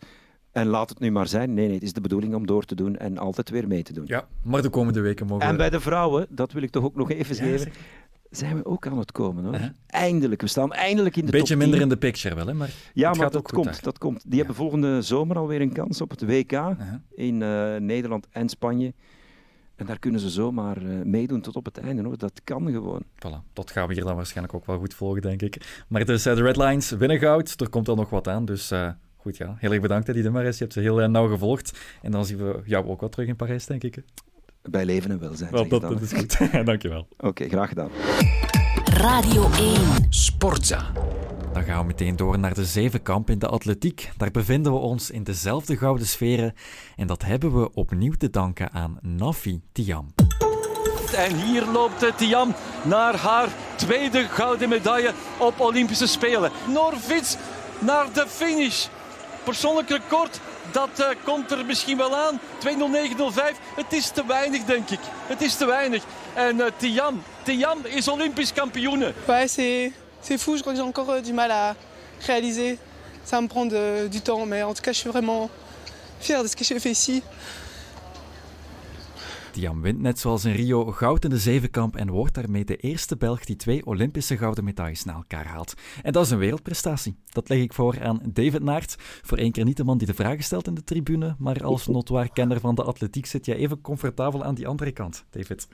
En 0.54 0.68
laat 0.68 0.90
het 0.90 1.00
nu 1.00 1.12
maar 1.12 1.28
zijn. 1.28 1.54
Nee, 1.54 1.66
nee, 1.66 1.74
het 1.74 1.84
is 1.84 1.94
de 1.94 2.02
bedoeling 2.02 2.36
om 2.36 2.46
door 2.48 2.66
te 2.66 2.76
doen 2.76 2.98
en 2.98 3.18
altijd 3.18 3.50
weer 3.50 3.68
mee 3.68 3.84
te 3.84 3.94
doen. 3.94 4.04
Ja, 4.08 4.28
maar 4.42 4.62
de 4.62 4.70
komende 4.70 5.02
weken 5.02 5.28
mogen 5.28 5.48
En 5.48 5.58
bij 5.58 5.70
de 5.70 5.80
vrouwen, 5.80 6.26
dat 6.30 6.52
wil 6.52 6.62
ik 6.62 6.70
toch 6.70 6.84
ook 6.84 6.96
nog 6.96 7.12
even 7.12 7.36
geven, 7.36 7.72
zijn 8.30 8.56
we 8.56 8.66
ook 8.66 8.88
aan 8.88 8.98
het 8.98 9.12
komen. 9.12 9.44
Hoor. 9.44 9.54
Uh 9.54 9.60
-huh. 9.60 9.70
Eindelijk, 9.88 10.42
we 10.42 10.48
staan 10.48 10.74
eindelijk 10.74 11.16
in 11.16 11.26
de 11.26 11.32
Beetje 11.32 11.56
minder 11.56 11.82
in 11.82 11.90
de 11.90 11.98
picture 11.98 12.36
wel, 12.36 12.48
hè? 12.48 12.54
maar 12.54 12.70
Ja, 12.94 13.08
het 13.08 13.18
maar 13.18 13.26
gaat 13.26 13.34
dat 13.34 13.52
komt, 13.52 13.84
dat 13.84 13.98
komt. 13.98 14.22
Die 14.22 14.32
ja. 14.32 14.38
hebben 14.38 14.56
volgende 14.56 15.02
zomer 15.02 15.38
alweer 15.38 15.62
een 15.62 15.74
kans 15.74 16.02
op 16.02 16.10
het 16.10 16.26
WK 16.26 16.52
uh 16.52 16.60
-huh. 16.60 16.94
in 17.16 17.42
uh, 17.42 17.76
Nederland 17.76 18.28
en 18.32 18.50
Spanje. 18.50 18.94
En 19.76 19.86
daar 19.86 20.00
kunnen 20.00 20.20
ze 20.20 20.30
zomaar 20.30 20.82
uh, 20.82 21.04
meedoen 21.04 21.42
tot 21.42 21.56
op 21.56 21.66
het 21.66 21.78
einde. 21.78 22.04
Hoor. 22.04 22.18
Dat 22.18 22.42
kan 22.44 22.72
gewoon. 22.72 23.04
Voilà, 23.16 23.54
dat 23.54 23.72
gaan 23.72 23.88
we 23.88 23.94
hier 23.94 24.04
dan 24.04 24.16
waarschijnlijk 24.16 24.56
ook 24.56 24.66
wel 24.66 24.78
goed 24.78 24.94
volgen, 24.94 25.22
denk 25.22 25.42
ik. 25.42 25.84
Maar 25.88 26.06
dus, 26.06 26.28
uh, 26.28 26.36
de 26.36 26.42
Red 26.42 26.58
Lines 26.58 26.90
winnen 26.90 27.20
goud. 27.20 27.62
Er 27.62 27.70
komt 27.70 27.88
al 27.88 27.96
nog 27.96 28.10
wat 28.10 28.28
aan, 28.28 28.46
dus... 28.46 28.72
Uh, 28.72 28.90
Goed, 29.24 29.38
ja. 29.38 29.56
Heel 29.58 29.72
erg 29.72 29.82
bedankt, 29.82 30.08
Eddie 30.08 30.24
de 30.24 30.30
Maris. 30.30 30.58
Je 30.58 30.64
hebt 30.64 30.74
ze 30.74 30.80
heel 30.80 31.02
uh, 31.02 31.08
nauw 31.08 31.28
gevolgd. 31.28 31.80
En 32.02 32.12
dan 32.12 32.26
zien 32.26 32.38
we 32.38 32.62
jou 32.66 32.88
ook 32.88 33.00
wel 33.00 33.10
terug 33.10 33.28
in 33.28 33.36
Parijs, 33.36 33.66
denk 33.66 33.84
ik. 33.84 34.04
Bij 34.62 34.86
leven 34.86 35.12
en 35.12 35.20
welzijn. 35.20 35.52
Wel, 35.52 35.68
dat, 35.68 35.82
dat, 35.82 36.02
is 36.02 36.14
goed. 36.14 36.38
Dankjewel. 36.66 37.08
Oké, 37.18 37.28
okay, 37.28 37.50
graag 37.50 37.68
gedaan. 37.68 37.90
Radio 38.86 39.52
1. 39.52 39.76
Sportza. 40.10 40.92
Dan 41.54 41.64
gaan 41.64 41.80
we 41.80 41.86
meteen 41.86 42.16
door 42.16 42.40
naar 42.40 42.54
de 42.54 42.66
zevenkamp 42.66 43.30
in 43.30 43.40
de 43.40 43.48
atletiek. 43.48 44.12
Daar 44.18 44.32
bevinden 44.32 44.72
we 44.72 44.78
ons 44.78 45.12
in 45.12 45.24
dezelfde 45.24 45.78
gouden 45.78 46.08
sferen. 46.08 46.54
En 46.96 47.08
dat 47.08 47.24
hebben 47.24 47.60
we 47.60 47.74
opnieuw 47.74 48.14
te 48.14 48.30
danken 48.30 48.72
aan 48.72 48.98
Nafi 49.02 49.62
Tiam. 49.72 50.14
En 51.16 51.36
hier 51.36 51.66
loopt 51.66 52.18
Tiam 52.18 52.54
naar 52.84 53.16
haar 53.16 53.50
tweede 53.76 54.24
gouden 54.24 54.70
medaille 54.70 55.14
op 55.40 55.60
Olympische 55.60 56.08
Spelen. 56.08 56.52
Norvits 56.68 57.38
naar 57.80 58.14
de 58.14 58.26
finish. 58.28 58.88
Persoonlijk 59.44 59.90
record, 59.90 60.40
dat 60.72 60.90
uh, 61.00 61.06
komt 61.24 61.52
er 61.52 61.66
misschien 61.66 61.98
wel 61.98 62.16
aan. 62.16 62.40
2.09.05. 62.60 63.42
Het 63.76 63.94
is 63.94 64.10
te 64.10 64.26
weinig, 64.26 64.64
denk 64.64 64.90
ik. 64.90 65.00
Het 65.28 65.42
is 65.42 65.56
te 65.56 65.66
weinig. 65.66 66.04
En 66.34 66.58
uh, 66.58 66.66
Tiam, 66.78 67.24
Tiam 67.44 67.80
is 67.84 68.08
Olympisch 68.08 68.54
kampioene. 68.54 69.14
Ouais, 69.28 69.48
c'est, 69.48 70.38
fou. 70.40 70.56
Je 70.56 70.62
crois 70.62 70.74
que 70.74 70.76
j'ai 70.76 70.88
encore 70.88 71.12
euh, 71.12 71.22
du 71.22 71.34
mal 71.34 71.52
à 71.52 71.76
réaliser. 72.26 72.78
Ça 73.26 73.42
me 73.42 73.48
prend 73.48 73.66
de, 73.66 74.08
du 74.08 74.22
temps. 74.22 74.46
Mais 74.46 74.64
en 74.64 74.74
tout 74.74 74.82
cas, 74.82 74.92
je 74.92 75.00
suis 75.00 75.10
vraiment 75.10 75.50
fier 76.20 76.42
de 76.42 76.48
ce 76.48 76.56
que 76.56 76.64
j'ai 76.64 76.80
fait 76.80 76.92
ici. 76.92 77.22
Tiam 79.54 79.82
wint 79.82 80.02
net 80.02 80.20
zoals 80.20 80.46
in 80.46 80.54
Rio 80.54 80.86
goud 80.86 81.24
in 81.24 81.30
de 81.30 81.38
zevenkamp 81.38 81.96
en 81.96 82.10
wordt 82.10 82.34
daarmee 82.34 82.66
de 82.66 82.76
eerste 82.76 83.18
Belg 83.18 83.46
die 83.46 83.56
twee 83.56 83.86
Olympische 83.86 84.38
gouden 84.38 84.64
medailles 84.64 85.04
na 85.04 85.14
elkaar 85.14 85.46
haalt. 85.46 85.74
En 86.04 86.12
dat 86.12 86.26
is 86.26 86.32
een 86.32 86.38
wereldprestatie. 86.38 87.16
Dat 87.30 87.50
leg 87.50 87.60
ik 87.60 87.74
voor 87.74 88.02
aan 88.02 88.22
David 88.34 88.64
Naert. 88.64 88.96
Voor 89.00 89.38
één 89.38 89.52
keer 89.52 89.66
niet 89.66 89.78
de 89.78 89.84
man 89.84 89.98
die 89.98 90.08
de 90.08 90.14
vragen 90.14 90.44
stelt 90.44 90.68
in 90.68 90.74
de 90.74 90.84
tribune, 90.84 91.36
maar 91.38 91.64
als 91.64 91.88
notoir 91.88 92.32
kenner 92.32 92.60
van 92.60 92.76
de 92.76 92.84
atletiek 92.84 93.26
zit 93.26 93.46
jij 93.46 93.56
even 93.56 93.82
comfortabel 93.82 94.44
aan 94.44 94.56
die 94.56 94.68
andere 94.68 94.92
kant, 94.92 95.26
David. 95.30 95.68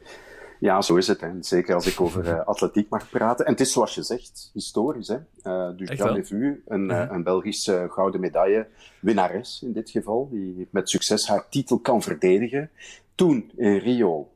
Ja, 0.59 0.81
zo 0.81 0.95
is 0.95 1.07
het. 1.07 1.21
En 1.21 1.43
zeker 1.43 1.75
als 1.75 1.88
ik 1.88 2.01
over 2.01 2.25
uh, 2.25 2.45
atletiek 2.45 2.89
mag 2.89 3.09
praten. 3.09 3.45
En 3.45 3.51
het 3.51 3.62
is 3.62 3.71
zoals 3.71 3.95
je 3.95 4.03
zegt, 4.03 4.50
historisch. 4.53 5.07
Hè? 5.07 5.17
Uh, 5.43 5.77
dus 5.77 5.89
Jean 5.89 6.13
Levu, 6.13 6.63
een, 6.67 6.89
uh, 6.89 7.05
een 7.09 7.24
Belgische 7.24 7.88
gouden 7.89 8.21
medaille, 8.21 8.67
winnares 9.00 9.62
in 9.65 9.74
dit 9.74 9.89
geval, 9.89 10.29
die 10.31 10.67
met 10.71 10.89
succes 10.89 11.27
haar 11.27 11.50
titel 11.50 11.79
kan 11.79 12.01
verdedigen. 12.01 12.69
Toen 13.19 13.51
in 13.55 13.77
Rio 13.77 14.31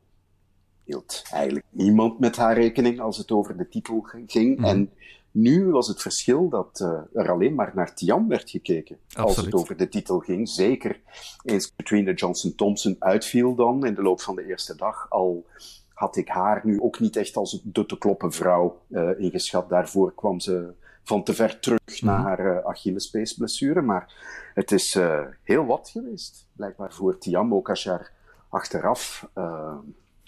hield 0.84 1.24
eigenlijk 1.32 1.66
niemand 1.70 2.20
met 2.20 2.36
haar 2.36 2.54
rekening 2.54 3.00
als 3.00 3.18
het 3.18 3.32
over 3.32 3.58
de 3.58 3.70
titel 3.70 4.06
ging. 4.28 4.58
Mm. 4.58 4.64
En 4.64 4.92
nu 5.32 5.72
was 5.72 5.88
het 5.88 6.02
verschil 6.02 6.50
dat 6.50 6.80
uh, 6.82 7.00
er 7.14 7.32
alleen 7.32 7.56
maar 7.56 7.72
naar 7.76 7.96
Tiam 7.96 8.28
werd 8.28 8.50
gekeken 8.50 8.98
Absoluut. 9.08 9.28
als 9.28 9.46
het 9.46 9.54
over 9.54 9.78
de 9.78 9.90
titel 9.90 10.20
ging. 10.20 10.50
Zeker 10.50 11.00
eens 11.44 11.76
Katrina 11.76 12.12
Johnson-Thompson 12.12 12.96
uitviel 13.00 13.56
dan 13.56 13.86
in 13.86 13.94
de 13.94 14.02
loop 14.02 14.22
van 14.22 14.36
de 14.36 14.46
eerste 14.46 14.76
dag. 14.76 15.10
Al 15.10 15.46
had 15.94 16.16
ik 16.16 16.28
haar 16.28 16.62
nu 16.64 16.82
ook 16.82 17.00
niet 17.00 17.16
echt 17.16 17.36
als 17.36 17.62
de 17.64 17.86
te 17.86 17.98
kloppen 17.98 18.32
vrouw 18.32 18.82
uh, 18.90 19.20
ingeschat. 19.20 19.70
Daarvoor 19.70 20.14
kwam 20.14 20.40
ze 20.40 20.74
van 21.04 21.24
te 21.24 21.34
ver 21.34 21.60
terug 21.60 22.02
mm. 22.02 22.08
na 22.08 22.22
haar 22.22 22.46
uh, 22.46 22.66
Achillespeesblessure. 22.66 23.82
Maar 23.82 24.14
het 24.54 24.72
is 24.72 25.00
heel 25.44 25.66
wat 25.66 25.90
geweest, 25.90 26.48
blijkbaar 26.56 26.94
voor 26.94 27.18
Tiam. 27.18 27.54
Ook 27.54 27.70
als 27.70 27.84
je 27.84 27.90
haar 27.90 28.13
achteraf 28.54 29.28
uh, 29.38 29.76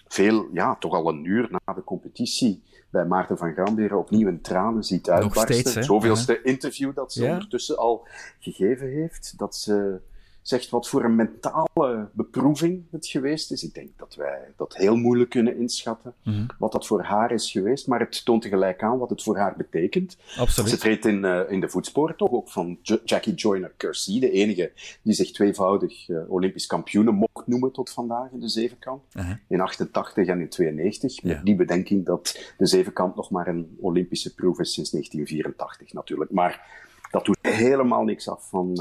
veel, 0.07 0.47
ja, 0.53 0.75
toch 0.75 0.93
al 0.93 1.09
een 1.09 1.25
uur 1.25 1.47
na 1.49 1.73
de 1.73 1.83
competitie 1.83 2.63
bij 2.89 3.05
Maarten 3.05 3.37
van 3.37 3.53
Gramberen 3.53 3.97
opnieuw 3.97 4.27
in 4.27 4.41
tranen 4.41 4.83
ziet 4.83 5.09
uitbarsten. 5.09 5.55
Steeds, 5.55 5.75
Het 5.75 5.85
zoveelste 5.85 6.33
ja. 6.33 6.39
interview 6.43 6.95
dat 6.95 7.13
ze 7.13 7.23
ja. 7.23 7.33
ondertussen 7.33 7.77
al 7.77 8.07
gegeven 8.39 8.87
heeft, 8.87 9.33
dat 9.37 9.55
ze 9.55 9.99
zegt 10.47 10.69
wat 10.69 10.87
voor 10.87 11.03
een 11.03 11.15
mentale 11.15 12.09
beproeving 12.11 12.83
het 12.91 13.07
geweest 13.07 13.51
is. 13.51 13.63
Ik 13.63 13.73
denk 13.73 13.89
dat 13.97 14.15
wij 14.15 14.53
dat 14.55 14.75
heel 14.75 14.95
moeilijk 14.95 15.29
kunnen 15.29 15.57
inschatten, 15.57 16.13
mm-hmm. 16.23 16.47
wat 16.59 16.71
dat 16.71 16.87
voor 16.87 17.03
haar 17.03 17.31
is 17.31 17.51
geweest. 17.51 17.87
Maar 17.87 17.99
het 17.99 18.25
toont 18.25 18.41
tegelijk 18.41 18.83
aan 18.83 18.97
wat 18.97 19.09
het 19.09 19.23
voor 19.23 19.37
haar 19.37 19.55
betekent. 19.57 20.17
Absoluut. 20.37 20.69
Ze 20.69 20.77
treedt 20.77 21.05
in, 21.05 21.23
uh, 21.23 21.39
in 21.51 21.59
de 21.59 21.69
voetsporen 21.69 22.15
toch 22.15 22.31
ook 22.31 22.49
van 22.49 22.79
Jackie 22.81 23.33
Joyner-Kersee, 23.33 24.19
de 24.19 24.31
enige 24.31 24.71
die 25.01 25.13
zich 25.13 25.31
tweevoudig 25.31 26.09
uh, 26.09 26.31
Olympisch 26.31 26.65
kampioene 26.65 27.11
mocht 27.11 27.47
noemen 27.47 27.71
tot 27.71 27.89
vandaag 27.89 28.31
in 28.31 28.39
de 28.39 28.49
zevenkamp. 28.49 29.03
Uh-huh. 29.13 29.35
In 29.47 29.61
88 29.61 30.27
en 30.27 30.41
in 30.41 30.49
92. 30.49 31.23
Met 31.23 31.45
die 31.45 31.55
bedenking 31.55 32.05
dat 32.05 32.53
de 32.57 32.65
zevenkamp 32.65 33.15
nog 33.15 33.29
maar 33.29 33.47
een 33.47 33.77
Olympische 33.79 34.33
proef 34.35 34.59
is 34.59 34.73
sinds 34.73 34.91
1984 34.91 35.93
natuurlijk. 35.93 36.31
Maar 36.31 36.83
dat 37.11 37.25
doet 37.25 37.37
helemaal 37.41 38.03
niks 38.03 38.29
af 38.29 38.49
van... 38.49 38.73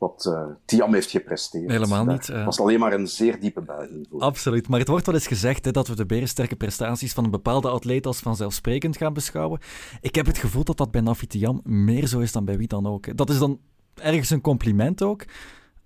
Wat 0.00 0.24
uh, 0.28 0.46
Tiam 0.64 0.94
heeft 0.94 1.10
gepresteerd. 1.10 1.70
Helemaal 1.70 2.04
niet. 2.04 2.26
Het 2.26 2.36
uh... 2.36 2.44
was 2.44 2.60
alleen 2.60 2.78
maar 2.78 2.92
een 2.92 3.08
zeer 3.08 3.40
diepe 3.40 3.60
buiging. 3.60 4.06
Voor. 4.10 4.20
Absoluut. 4.20 4.68
Maar 4.68 4.78
het 4.78 4.88
wordt 4.88 5.06
wel 5.06 5.14
eens 5.14 5.26
gezegd 5.26 5.64
hè, 5.64 5.70
dat 5.70 5.88
we 5.88 5.96
de 5.96 6.06
berensterke 6.06 6.56
prestaties 6.56 7.12
van 7.12 7.24
een 7.24 7.30
bepaalde 7.30 7.68
atleet 7.68 8.06
als 8.06 8.20
vanzelfsprekend 8.20 8.96
gaan 8.96 9.12
beschouwen. 9.12 9.60
Ik 10.00 10.14
heb 10.14 10.26
het 10.26 10.38
gevoel 10.38 10.64
dat 10.64 10.76
dat 10.76 10.90
bij 10.90 11.00
Nafi 11.00 11.26
Tiam 11.26 11.60
meer 11.64 12.06
zo 12.06 12.18
is 12.18 12.32
dan 12.32 12.44
bij 12.44 12.56
wie 12.56 12.68
dan 12.68 12.86
ook. 12.86 13.16
Dat 13.16 13.30
is 13.30 13.38
dan 13.38 13.60
ergens 13.94 14.30
een 14.30 14.40
compliment 14.40 15.02
ook. 15.02 15.24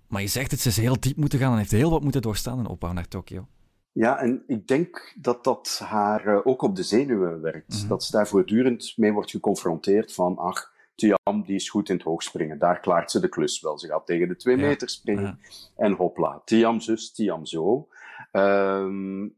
Maar 0.07 0.21
je 0.21 0.27
zegt 0.27 0.51
het, 0.51 0.59
ze 0.59 0.69
is 0.69 0.77
heel 0.77 0.99
diep 0.99 1.17
moeten 1.17 1.39
gaan 1.39 1.51
en 1.51 1.57
heeft 1.57 1.71
heel 1.71 1.91
wat 1.91 2.03
moeten 2.03 2.21
doorstaan 2.21 2.59
in 2.59 2.67
opbouw 2.67 2.93
naar 2.93 3.07
Tokio. 3.07 3.47
Ja, 3.91 4.19
en 4.19 4.43
ik 4.47 4.67
denk 4.67 5.15
dat 5.21 5.43
dat 5.43 5.81
haar 5.83 6.27
uh, 6.27 6.39
ook 6.43 6.61
op 6.61 6.75
de 6.75 6.83
zenuwen 6.83 7.41
werkt. 7.41 7.73
Mm-hmm. 7.73 7.87
Dat 7.87 8.03
ze 8.03 8.11
daar 8.11 8.27
voortdurend 8.27 8.93
mee 8.95 9.13
wordt 9.13 9.31
geconfronteerd 9.31 10.13
van, 10.13 10.37
ach, 10.37 10.73
Tiam 10.95 11.43
die 11.45 11.55
is 11.55 11.69
goed 11.69 11.89
in 11.89 11.95
het 11.95 12.03
hoogspringen. 12.03 12.59
Daar 12.59 12.79
klaart 12.79 13.11
ze 13.11 13.19
de 13.19 13.29
klus 13.29 13.61
wel. 13.61 13.79
Ze 13.79 13.87
gaat 13.87 14.05
tegen 14.05 14.27
de 14.27 14.35
twee 14.35 14.57
ja. 14.57 14.67
meter 14.67 14.89
springen. 14.89 15.39
En 15.75 15.93
hopla. 15.93 16.41
Tiam 16.45 16.79
zus, 16.79 17.11
Tiam 17.11 17.45
zo. 17.45 17.87
Um, 18.31 19.35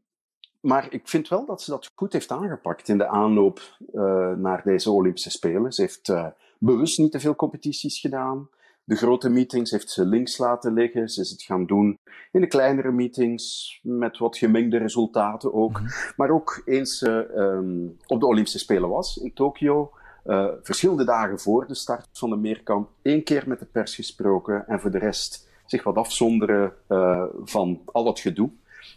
maar 0.60 0.92
ik 0.92 1.08
vind 1.08 1.28
wel 1.28 1.46
dat 1.46 1.62
ze 1.62 1.70
dat 1.70 1.90
goed 1.94 2.12
heeft 2.12 2.30
aangepakt 2.30 2.88
in 2.88 2.98
de 2.98 3.06
aanloop 3.06 3.76
uh, 3.92 4.32
naar 4.32 4.62
deze 4.64 4.90
Olympische 4.90 5.30
Spelen. 5.30 5.72
Ze 5.72 5.80
heeft 5.80 6.08
uh, 6.08 6.26
bewust 6.58 6.98
niet 6.98 7.12
te 7.12 7.20
veel 7.20 7.36
competities 7.36 8.00
gedaan. 8.00 8.48
De 8.84 8.96
grote 8.96 9.28
meetings 9.28 9.70
heeft 9.70 9.90
ze 9.90 10.04
links 10.04 10.38
laten 10.38 10.72
liggen. 10.72 11.08
Ze 11.08 11.20
is 11.20 11.30
het 11.30 11.42
gaan 11.42 11.66
doen 11.66 11.98
in 12.32 12.40
de 12.40 12.46
kleinere 12.46 12.92
meetings 12.92 13.78
met 13.82 14.18
wat 14.18 14.38
gemengde 14.38 14.78
resultaten 14.78 15.54
ook. 15.54 15.70
Mm-hmm. 15.70 16.12
Maar 16.16 16.30
ook 16.30 16.62
eens 16.64 16.98
ze 16.98 17.30
uh, 17.34 17.42
um, 17.42 17.96
op 18.06 18.20
de 18.20 18.26
Olympische 18.26 18.58
Spelen 18.58 18.88
was 18.88 19.16
in 19.16 19.34
Tokio. 19.34 19.92
Uh, 20.28 20.46
verschillende 20.62 21.04
dagen 21.04 21.40
voor 21.40 21.66
de 21.66 21.74
start 21.74 22.08
van 22.12 22.30
de 22.30 22.36
meerkamp 22.36 22.88
één 23.02 23.24
keer 23.24 23.44
met 23.46 23.58
de 23.58 23.64
pers 23.64 23.94
gesproken 23.94 24.66
en 24.66 24.80
voor 24.80 24.90
de 24.90 24.98
rest 24.98 25.48
zich 25.66 25.82
wat 25.82 25.96
afzonderen 25.96 26.72
uh, 26.88 27.24
van 27.44 27.80
al 27.84 28.06
het 28.06 28.20
gedoe. 28.20 28.50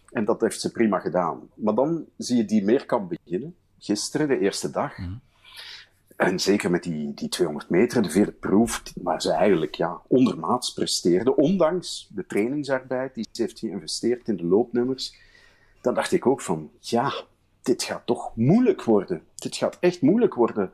En 0.09 0.25
dat 0.25 0.41
heeft 0.41 0.61
ze 0.61 0.71
prima 0.71 0.99
gedaan. 0.99 1.49
Maar 1.53 1.75
dan 1.75 2.05
zie 2.17 2.37
je 2.37 2.45
die 2.45 2.63
meerkamp 2.63 3.09
beginnen, 3.09 3.55
gisteren, 3.79 4.27
de 4.27 4.39
eerste 4.39 4.69
dag. 4.71 4.97
Mm. 4.97 5.21
En 6.15 6.39
zeker 6.39 6.71
met 6.71 6.83
die, 6.83 7.13
die 7.13 7.29
200 7.29 7.69
meter, 7.69 8.01
de 8.01 8.09
vierde 8.09 8.31
proef, 8.31 8.83
waar 9.01 9.21
ze 9.21 9.31
eigenlijk 9.31 9.75
ja, 9.75 10.01
ondermaats 10.07 10.73
presteerde, 10.73 11.35
ondanks 11.35 12.09
de 12.13 12.25
trainingsarbeid 12.25 13.15
die 13.15 13.27
ze 13.31 13.41
heeft 13.41 13.59
geïnvesteerd 13.59 14.27
in 14.27 14.37
de 14.37 14.45
loopnummers. 14.45 15.15
Dan 15.81 15.93
dacht 15.93 16.11
ik 16.11 16.25
ook 16.25 16.41
van, 16.41 16.71
ja, 16.79 17.13
dit 17.62 17.84
gaat 17.84 18.06
toch 18.06 18.36
moeilijk 18.36 18.84
worden. 18.84 19.24
Dit 19.36 19.56
gaat 19.56 19.78
echt 19.80 20.02
moeilijk 20.02 20.34
worden. 20.34 20.71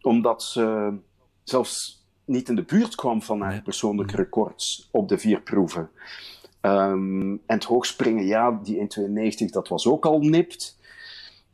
Omdat 0.00 0.42
ze 0.42 0.94
zelfs 1.42 2.04
niet 2.24 2.48
in 2.48 2.54
de 2.54 2.64
buurt 2.64 2.94
kwam 2.94 3.22
van 3.22 3.40
haar 3.40 3.62
persoonlijke 3.62 4.16
records 4.16 4.88
op 4.92 5.08
de 5.08 5.18
vier 5.18 5.40
proeven. 5.40 5.90
Um, 6.60 7.32
en 7.32 7.54
het 7.56 7.64
hoogspringen, 7.64 8.26
ja, 8.26 8.60
die 8.62 8.88
1,92, 9.46 9.50
dat 9.50 9.68
was 9.68 9.86
ook 9.86 10.06
al 10.06 10.20
nipt. 10.20 10.78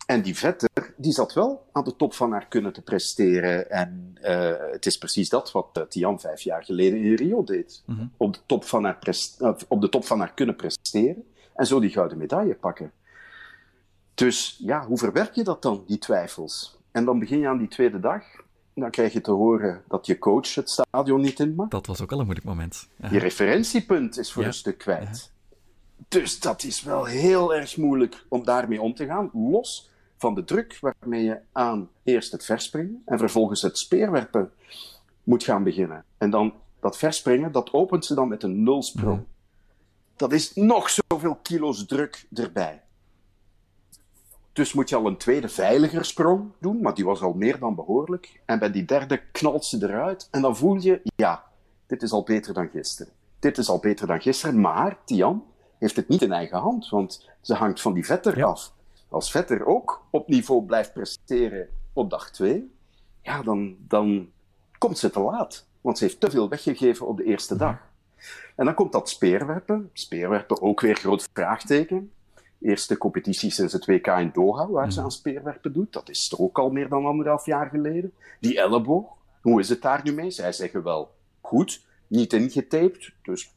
En 0.07 0.22
die 0.22 0.37
Vetter, 0.37 0.94
die 0.96 1.12
zat 1.12 1.33
wel 1.33 1.66
aan 1.72 1.85
de 1.85 1.96
top 1.96 2.14
van 2.14 2.33
haar 2.33 2.46
kunnen 2.49 2.72
te 2.72 2.83
presteren. 2.83 3.70
En 3.70 4.18
uh, 4.22 4.53
het 4.70 4.87
is 4.87 4.99
precies 4.99 5.29
dat 5.29 5.53
wat 5.53 5.68
uh, 5.79 5.85
Tian 5.85 6.20
vijf 6.20 6.40
jaar 6.40 6.64
geleden 6.64 7.01
in 7.01 7.14
Rio 7.14 7.44
deed. 7.44 7.83
Mm-hmm. 7.87 8.12
Op, 8.16 8.35
de 8.35 8.40
top 8.46 8.64
van 8.64 8.85
haar 8.85 8.99
uh, 9.40 9.55
op 9.68 9.81
de 9.81 9.88
top 9.88 10.05
van 10.05 10.18
haar 10.18 10.35
kunnen 10.35 10.57
presteren. 10.57 11.25
En 11.55 11.66
zo 11.66 11.81
die 11.81 11.90
gouden 11.90 12.18
medaille 12.18 12.55
pakken. 12.55 12.92
Dus 14.16 14.57
ja, 14.59 14.87
hoe 14.87 14.98
verwerk 14.98 15.35
je 15.35 15.44
dat 15.44 15.62
dan, 15.62 15.85
die 15.87 15.98
twijfels? 15.98 16.79
En 16.90 17.05
dan 17.05 17.18
begin 17.18 17.38
je 17.38 17.48
aan 17.48 17.59
die 17.59 17.68
tweede 17.68 18.00
dag. 18.00 18.22
Dan 18.74 18.90
krijg 18.90 19.12
je 19.12 19.20
te 19.20 19.31
horen 19.31 19.83
dat 19.88 20.07
je 20.07 20.18
coach 20.18 20.55
het 20.55 20.70
stadion 20.70 21.20
niet 21.20 21.40
in 21.40 21.55
mag. 21.55 21.68
Dat 21.68 21.87
was 21.87 22.00
ook 22.00 22.11
wel 22.11 22.18
een 22.18 22.24
moeilijk 22.24 22.48
moment. 22.48 22.88
Ja. 22.96 23.11
Je 23.11 23.18
referentiepunt 23.18 24.18
is 24.18 24.33
voor 24.33 24.42
ja. 24.42 24.48
een 24.48 24.55
stuk 24.55 24.79
kwijt. 24.79 25.31
Dus 26.09 26.40
dat 26.40 26.62
is 26.62 26.83
wel 26.83 27.05
heel 27.05 27.55
erg 27.55 27.76
moeilijk 27.76 28.24
om 28.29 28.44
daarmee 28.44 28.81
om 28.81 28.94
te 28.94 29.07
gaan. 29.07 29.31
Los 29.33 29.90
van 30.16 30.35
de 30.35 30.44
druk 30.44 30.79
waarmee 30.81 31.24
je 31.24 31.38
aan 31.52 31.88
eerst 32.02 32.33
het 32.33 32.44
verspringen 32.44 33.02
en 33.05 33.18
vervolgens 33.18 33.62
het 33.62 33.79
speerwerpen 33.79 34.52
moet 35.22 35.44
gaan 35.44 35.62
beginnen. 35.62 36.05
En 36.18 36.31
dan 36.31 36.55
dat 36.81 36.98
verspringen, 36.98 37.52
dat 37.52 37.72
opent 37.72 38.05
ze 38.05 38.14
dan 38.14 38.29
met 38.29 38.42
een 38.42 38.62
nulsprong. 38.62 39.18
Mm. 39.18 39.26
Dat 40.16 40.33
is 40.33 40.55
nog 40.55 40.90
zoveel 40.90 41.38
kilo's 41.42 41.87
druk 41.87 42.26
erbij. 42.33 42.83
Dus 44.56 44.72
moet 44.72 44.88
je 44.88 44.96
al 44.96 45.06
een 45.06 45.16
tweede 45.16 45.48
veiliger 45.48 46.04
sprong 46.04 46.52
doen, 46.60 46.80
maar 46.80 46.94
die 46.94 47.04
was 47.04 47.20
al 47.20 47.32
meer 47.32 47.58
dan 47.58 47.74
behoorlijk. 47.74 48.40
En 48.44 48.58
bij 48.58 48.70
die 48.70 48.84
derde 48.84 49.22
knalt 49.32 49.64
ze 49.64 49.78
eruit 49.82 50.28
en 50.30 50.42
dan 50.42 50.56
voel 50.56 50.80
je, 50.80 51.00
ja, 51.16 51.44
dit 51.86 52.02
is 52.02 52.12
al 52.12 52.22
beter 52.22 52.54
dan 52.54 52.68
gisteren. 52.68 53.12
Dit 53.38 53.58
is 53.58 53.68
al 53.68 53.78
beter 53.78 54.06
dan 54.06 54.20
gisteren, 54.20 54.60
maar 54.60 54.98
Tian 55.04 55.44
heeft 55.78 55.96
het 55.96 56.08
niet 56.08 56.22
in 56.22 56.32
eigen 56.32 56.58
hand, 56.58 56.88
want 56.88 57.28
ze 57.40 57.54
hangt 57.54 57.80
van 57.80 57.92
die 57.92 58.04
vetter 58.04 58.36
ja. 58.36 58.44
af. 58.44 58.72
Als 59.08 59.30
vetter 59.30 59.66
ook 59.66 60.06
op 60.10 60.28
niveau 60.28 60.62
blijft 60.62 60.92
presteren 60.92 61.68
op 61.92 62.10
dag 62.10 62.30
2, 62.30 62.72
ja, 63.22 63.42
dan, 63.42 63.76
dan 63.78 64.28
komt 64.78 64.98
ze 64.98 65.10
te 65.10 65.20
laat. 65.20 65.66
Want 65.80 65.98
ze 65.98 66.04
heeft 66.04 66.20
te 66.20 66.30
veel 66.30 66.48
weggegeven 66.48 67.06
op 67.06 67.16
de 67.16 67.24
eerste 67.24 67.56
dag. 67.56 67.78
En 68.54 68.64
dan 68.64 68.74
komt 68.74 68.92
dat 68.92 69.08
speerwerpen. 69.08 69.90
Speerwerpen 69.92 70.62
ook 70.62 70.80
weer 70.80 70.96
groot 70.96 71.28
vraagteken. 71.32 72.12
Eerste 72.60 72.96
competitie 72.98 73.50
sinds 73.50 73.72
het 73.72 73.86
WK 73.86 74.06
in 74.06 74.30
Doha, 74.32 74.68
waar 74.68 74.92
ze 74.92 75.00
aan 75.00 75.10
speerwerpen 75.10 75.72
doet. 75.72 75.92
Dat 75.92 76.08
is 76.08 76.28
toch 76.28 76.40
ook 76.40 76.58
al 76.58 76.70
meer 76.70 76.88
dan 76.88 77.06
anderhalf 77.06 77.46
jaar 77.46 77.68
geleden. 77.68 78.12
Die 78.40 78.60
elleboog, 78.60 79.06
hoe 79.40 79.60
is 79.60 79.68
het 79.68 79.82
daar 79.82 80.00
nu 80.04 80.12
mee? 80.12 80.30
Zij 80.30 80.52
zeggen 80.52 80.82
wel 80.82 81.14
goed, 81.40 81.84
niet 82.06 82.32
ingetaped. 82.32 83.12
Dus 83.22 83.52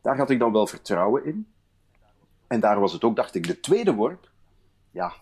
daar 0.00 0.16
had 0.16 0.30
ik 0.30 0.38
dan 0.38 0.52
wel 0.52 0.66
vertrouwen 0.66 1.24
in. 1.24 1.46
En 2.46 2.60
daar 2.60 2.80
was 2.80 2.92
het 2.92 3.04
ook, 3.04 3.16
dacht 3.16 3.34
ik, 3.34 3.46
de 3.46 3.60
tweede 3.60 3.94
worp. 3.94 4.30
Ja, 4.90 5.12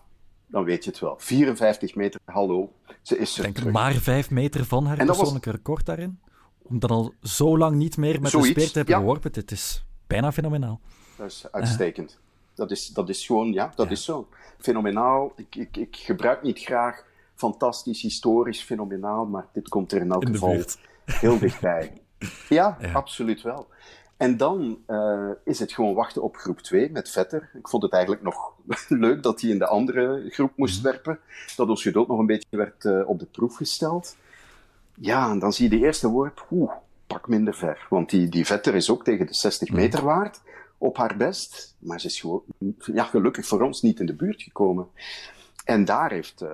dan 0.47 0.63
weet 0.63 0.83
je 0.83 0.89
het 0.89 0.99
wel. 0.99 1.15
54 1.17 1.95
meter, 1.95 2.19
hallo. 2.25 2.73
Ze 3.01 3.17
is 3.17 3.37
er 3.37 3.43
denk 3.43 3.55
terug. 3.55 3.71
maar 3.73 3.93
vijf 3.93 4.29
meter 4.29 4.65
van 4.65 4.85
haar 4.85 4.91
En 4.97 4.97
dat 4.99 5.07
was- 5.07 5.17
persoonlijke 5.17 5.51
record 5.51 5.85
daarin. 5.85 6.19
Om 6.61 6.79
dan 6.79 6.89
al 6.89 7.13
zo 7.21 7.57
lang 7.57 7.75
niet 7.75 7.97
meer 7.97 8.13
met 8.13 8.23
de 8.23 8.29
Zoiets, 8.29 8.49
speer 8.51 8.67
te 8.71 8.77
hebben 8.77 8.93
ja. 8.95 8.99
geworpen. 8.99 9.31
Dit 9.31 9.51
is 9.51 9.85
bijna 10.07 10.31
fenomenaal. 10.31 10.79
Dat 11.17 11.27
is 11.27 11.45
uitstekend. 11.51 12.19
Dat, 12.61 12.71
is, 12.71 12.87
dat 12.87 13.09
is 13.09 13.25
gewoon, 13.25 13.53
ja, 13.53 13.71
dat 13.75 13.91
is 13.91 14.03
zo. 14.03 14.27
Fenomenaal. 14.57 15.33
Ik, 15.35 15.55
ik, 15.55 15.77
ik 15.77 15.95
gebruik 15.95 16.41
niet 16.41 16.59
graag 16.59 17.03
fantastisch, 17.35 18.01
historisch, 18.01 18.61
fenomenaal, 18.61 19.25
maar 19.25 19.45
dit 19.53 19.69
komt 19.69 19.91
er 19.91 20.01
in 20.01 20.11
elk 20.11 20.23
In 20.23 20.33
geval 20.33 20.49
buurt. 20.49 20.77
heel 21.05 21.39
dichtbij. 21.39 21.93
Ja, 22.49 22.77
Ja. 22.81 22.91
absoluut 22.91 23.41
wel. 23.41 23.67
En 24.17 24.37
dan 24.37 24.77
eh, 24.85 25.29
is 25.43 25.59
het 25.59 25.71
gewoon 25.73 25.93
wachten 25.93 26.21
op 26.23 26.35
groep 26.35 26.59
2 26.59 26.91
met 26.91 27.09
Vetter. 27.09 27.49
Ik 27.53 27.67
vond 27.67 27.83
het 27.83 27.91
eigenlijk 27.93 28.23
nog 28.23 28.53
leuk 29.05 29.23
dat 29.23 29.41
hij 29.41 29.49
in 29.49 29.57
de 29.59 29.67
andere 29.67 30.25
groep 30.29 30.51
moest 30.55 30.83
Mhm. 30.83 30.91
werpen. 30.91 31.19
Dat 31.55 31.69
ons 31.69 31.81
geduld 31.81 32.07
nog 32.07 32.19
een 32.19 32.25
beetje 32.25 32.57
werd 32.57 32.85
eh, 32.85 33.01
op 33.09 33.19
de 33.19 33.25
proef 33.25 33.55
gesteld. 33.55 34.15
Ja, 34.95 35.29
en 35.31 35.39
dan 35.39 35.53
zie 35.53 35.69
je 35.69 35.77
de 35.79 35.85
eerste 35.85 36.07
worp. 36.09 36.45
Oeh, 36.51 36.71
pak 37.07 37.27
minder 37.27 37.53
ver. 37.53 37.85
Want 37.89 38.09
die, 38.09 38.29
die 38.29 38.45
Vetter 38.45 38.75
is 38.75 38.89
ook 38.89 39.03
tegen 39.03 39.25
de 39.25 39.33
60 39.33 39.67
Mhm. 39.69 39.77
meter 39.77 40.03
waard. 40.03 40.41
Op 40.81 40.97
haar 40.97 41.17
best. 41.17 41.75
Maar 41.79 41.99
ze 41.99 42.07
is 42.07 42.19
gewoon, 42.19 42.43
ja, 42.93 43.03
gelukkig 43.03 43.45
voor 43.45 43.61
ons 43.61 43.81
niet 43.81 43.99
in 43.99 44.05
de 44.05 44.15
buurt 44.15 44.41
gekomen. 44.41 44.87
En 45.65 45.85
daar 45.85 46.11
heeft 46.11 46.41
eh, 46.41 46.49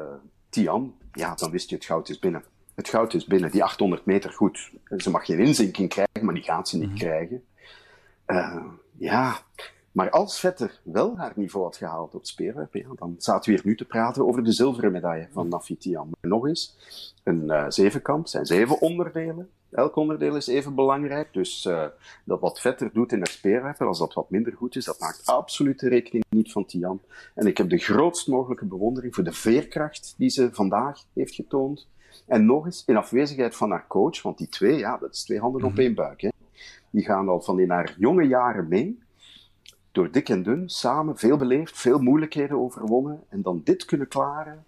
Tian, 0.50 0.96
ja, 1.14 1.36
dan 1.36 1.52
wist 1.52 1.70
je 1.70 1.76
het 1.76 1.86
goud 1.86 2.10
is 2.10 2.20
binnen. 2.20 2.44
Het 2.76 2.90
goud 2.90 3.14
is 3.14 3.26
binnen. 3.26 3.52
Die 3.52 3.64
800 3.64 4.06
meter, 4.06 4.32
goed. 4.32 4.72
Ze 4.98 5.10
mag 5.10 5.26
geen 5.26 5.40
inzinking 5.40 5.90
krijgen, 5.90 6.26
maar 6.26 6.34
die 6.34 6.44
gaat 6.44 6.70
ze 6.70 6.78
niet 6.78 6.94
krijgen. 6.94 7.44
Eh, 8.26 8.64
ja, 8.98 9.38
maar 9.92 10.10
als 10.10 10.40
Vetter 10.40 10.80
wel 10.84 11.18
haar 11.18 11.34
niveau 11.36 11.66
had 11.66 11.78
gehaald 11.78 12.14
op 12.14 12.20
het 12.20 12.28
speerwerpen, 12.28 12.80
ja, 12.80 12.88
dan 12.96 13.16
zaten 13.18 13.52
we 13.52 13.58
hier 13.58 13.68
nu 13.68 13.76
te 13.76 13.86
praten 13.86 14.28
over 14.28 14.44
de 14.44 14.52
zilveren 14.52 14.92
medaille 14.92 15.28
van 15.32 15.48
Nafi 15.48 15.78
Tiam. 15.78 16.10
Maar 16.10 16.32
nog 16.32 16.48
eens, 16.48 16.78
een 17.24 17.50
eh, 17.50 17.66
zevenkamp 17.68 18.28
zijn 18.28 18.46
zeven 18.46 18.82
onderdelen. 18.82 19.50
Elk 19.78 19.96
onderdeel 19.96 20.36
is 20.36 20.48
even 20.48 20.76
belangrijk. 20.76 21.34
Dus 21.34 21.66
eh, 21.66 21.86
dat 22.24 22.40
wat 22.40 22.60
Vetter 22.60 22.90
doet 22.94 23.12
in 23.12 23.20
het 23.20 23.30
speerwerpen, 23.30 23.88
als 23.88 24.00
dat 24.00 24.14
wat 24.14 24.30
minder 24.30 24.54
goed 24.54 24.76
is, 24.76 24.86
dat 24.86 25.00
maakt 25.00 25.26
absoluut 25.26 25.80
de 25.80 25.90
rekening 25.90 26.26
niet 26.30 26.52
van 26.52 26.66
Tian. 26.66 27.02
En 27.36 27.48
ik 27.48 27.58
heb 27.58 27.70
de 27.70 27.78
grootst 27.78 28.28
mogelijke 28.28 28.66
bewondering 28.66 29.16
voor 29.16 29.24
de 29.24 29.32
veerkracht 29.32 30.14
die 30.18 30.30
ze 30.30 30.50
vandaag 30.52 31.04
heeft 31.14 31.36
getoond. 31.36 31.88
En 32.28 32.46
nog 32.46 32.66
eens, 32.66 32.84
in 32.86 32.98
afwezigheid 32.98 33.56
van 33.56 33.72
haar 33.72 33.88
coach, 33.88 34.22
want 34.22 34.38
die 34.38 34.48
twee, 34.48 34.78
ja, 34.78 34.98
dat 34.98 35.14
is 35.14 35.24
twee 35.24 35.40
handen 35.40 35.64
op 35.64 35.78
één 35.78 35.96
buik. 35.96 36.22
Hè. 36.22 36.30
Die 36.90 37.04
gaan 37.04 37.30
al 37.30 37.42
van 37.42 37.60
in 37.60 37.70
haar 37.70 37.96
jonge 37.98 38.28
jaren 38.28 38.68
mee. 38.68 39.00
Door 39.92 40.12
dik 40.12 40.30
en 40.30 40.44
dun, 40.44 40.70
samen, 40.70 41.18
veel 41.18 41.38
beleefd, 41.38 41.78
veel 41.78 42.00
moeilijkheden 42.00 42.58
overwonnen. 42.58 43.24
En 43.30 43.42
dan 43.42 43.62
dit 43.64 43.86
kunnen 43.86 44.08
klaren, 44.08 44.66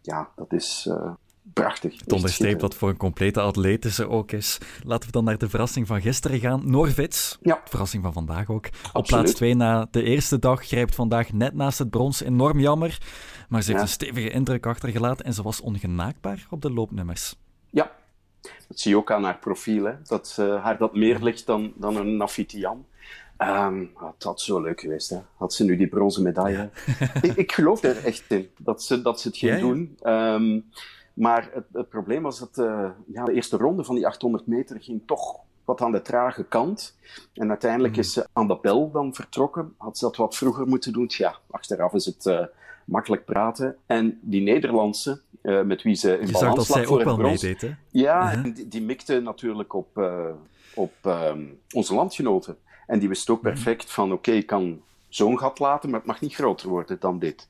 ja, 0.00 0.30
dat 0.36 0.52
is 0.52 0.86
eh, 0.90 1.12
prachtig. 1.52 2.00
Het 2.00 2.12
onderstreept 2.12 2.60
wat 2.60 2.74
voor 2.74 2.88
een 2.88 2.96
complete 2.96 3.40
atleet 3.40 3.84
ze 3.84 4.08
ook 4.08 4.32
is. 4.32 4.58
Laten 4.84 5.06
we 5.06 5.12
dan 5.12 5.24
naar 5.24 5.38
de 5.38 5.48
verrassing 5.48 5.86
van 5.86 6.00
gisteren 6.00 6.40
gaan. 6.40 6.62
Norvits, 6.70 7.38
Ja. 7.42 7.54
de 7.64 7.70
verrassing 7.70 8.02
van 8.02 8.12
vandaag 8.12 8.48
ook. 8.50 8.68
Op 8.92 9.04
plaats 9.06 9.32
2 9.34 9.54
na 9.54 9.86
de 9.90 10.02
eerste 10.02 10.38
dag 10.38 10.66
grijpt 10.66 10.94
vandaag 10.94 11.32
net 11.32 11.54
naast 11.54 11.78
het 11.78 11.90
brons. 11.90 12.20
Enorm 12.22 12.60
jammer. 12.60 12.98
Maar 13.48 13.62
ze 13.62 13.66
heeft 13.72 13.82
Ja. 13.82 13.86
een 13.86 13.92
stevige 13.92 14.30
indruk 14.30 14.66
achtergelaten 14.66 15.24
en 15.26 15.32
ze 15.34 15.42
was 15.42 15.60
ongenaakbaad 15.60 16.38
op 16.50 16.62
de 16.62 16.72
loopnummers. 16.72 17.34
Ja, 17.70 17.90
dat 18.68 18.80
zie 18.80 18.90
je 18.90 18.96
ook 18.96 19.10
aan 19.12 19.24
haar 19.24 19.38
profiel, 19.38 19.84
hè? 19.84 19.92
dat 20.04 20.36
eh, 20.38 20.64
haar 20.64 20.78
dat 20.78 20.94
meer 20.94 21.18
ligt 21.22 21.46
dan, 21.46 21.72
dan 21.76 21.96
een 21.96 22.16
Nafitian. 22.16 22.86
Ehm 23.36 23.84
het 24.14 24.22
had 24.22 24.40
zo 24.40 24.60
leuk 24.60 24.80
geweest, 24.80 25.10
hè? 25.10 25.18
had 25.36 25.54
ze 25.54 25.64
nu 25.64 25.76
die 25.76 25.86
bronzen 25.88 26.22
medaille. 26.22 26.70
ik, 27.22 27.34
ik 27.36 27.52
geloof 27.52 27.82
er 27.82 28.04
echt 28.04 28.24
in 28.28 28.48
dat 28.58 28.82
ze, 28.82 29.02
dat 29.02 29.20
ze 29.20 29.28
het 29.28 29.36
ging 29.36 29.52
Ja, 29.52 29.58
doen. 29.60 29.96
Ehm, 30.02 30.60
maar 31.14 31.48
het, 31.52 31.64
het 31.72 31.88
probleem 31.88 32.22
was 32.22 32.38
dat 32.38 32.58
eh, 32.58 32.88
ja, 33.06 33.24
de 33.24 33.32
eerste 33.32 33.56
ronde 33.56 33.84
van 33.84 33.94
die 33.94 34.06
800 34.06 34.46
meter 34.46 34.82
ging 34.82 35.00
toch 35.06 35.36
wat 35.64 35.80
aan 35.80 35.92
de 35.92 36.02
trage 36.02 36.44
kant. 36.44 36.96
En 37.34 37.48
uiteindelijk 37.48 37.92
Mhm. 37.92 38.00
is 38.02 38.12
ze 38.12 38.26
aan 38.32 38.48
de 38.48 38.58
bel 38.62 38.90
dan 38.90 39.14
vertrokken. 39.14 39.74
Had 39.78 39.98
ze 39.98 40.04
dat 40.04 40.16
wat 40.16 40.36
vroeger 40.36 40.66
moeten 40.66 40.92
doen? 40.92 41.04
Ja, 41.16 41.36
achteraf 41.50 41.92
is 41.92 42.06
het 42.06 42.26
eh, 42.26 42.46
makkelijk 42.84 43.24
praten. 43.24 43.76
En 43.86 44.18
die 44.22 44.42
Nederlandse, 44.42 45.20
eh, 45.42 45.62
met 45.62 45.82
wie 45.82 45.94
ze 45.94 46.18
in 46.18 46.26
Je 46.26 46.32
balans 46.32 46.68
lag 46.68 46.84
voor 46.84 46.92
ook 46.92 46.98
het 46.98 47.04
wel 47.08 47.16
brons, 47.16 47.42
meedeed, 47.42 47.60
hè? 47.60 47.74
ja, 47.90 48.22
Uh-huh. 48.24 48.44
en 48.44 48.52
die, 48.52 48.68
die 48.68 48.82
mikte 48.82 49.20
natuurlijk 49.20 49.72
op, 49.74 49.98
eh, 49.98 50.24
op 50.74 50.92
ehm, 51.02 51.44
onze 51.74 51.94
landgenoten. 51.94 52.56
En 52.86 52.98
die 52.98 53.08
wist 53.08 53.30
ook 53.30 53.42
Mhm. 53.42 53.52
perfect 53.52 53.92
van, 53.92 54.12
oké, 54.12 54.30
ik 54.30 54.46
kan 54.46 54.80
zo'n 55.08 55.38
gat 55.38 55.58
laten, 55.58 55.90
maar 55.90 55.98
het 55.98 56.08
mag 56.08 56.20
niet 56.20 56.34
groter 56.34 56.68
worden 56.68 56.96
dan 57.00 57.18
dit. 57.18 57.48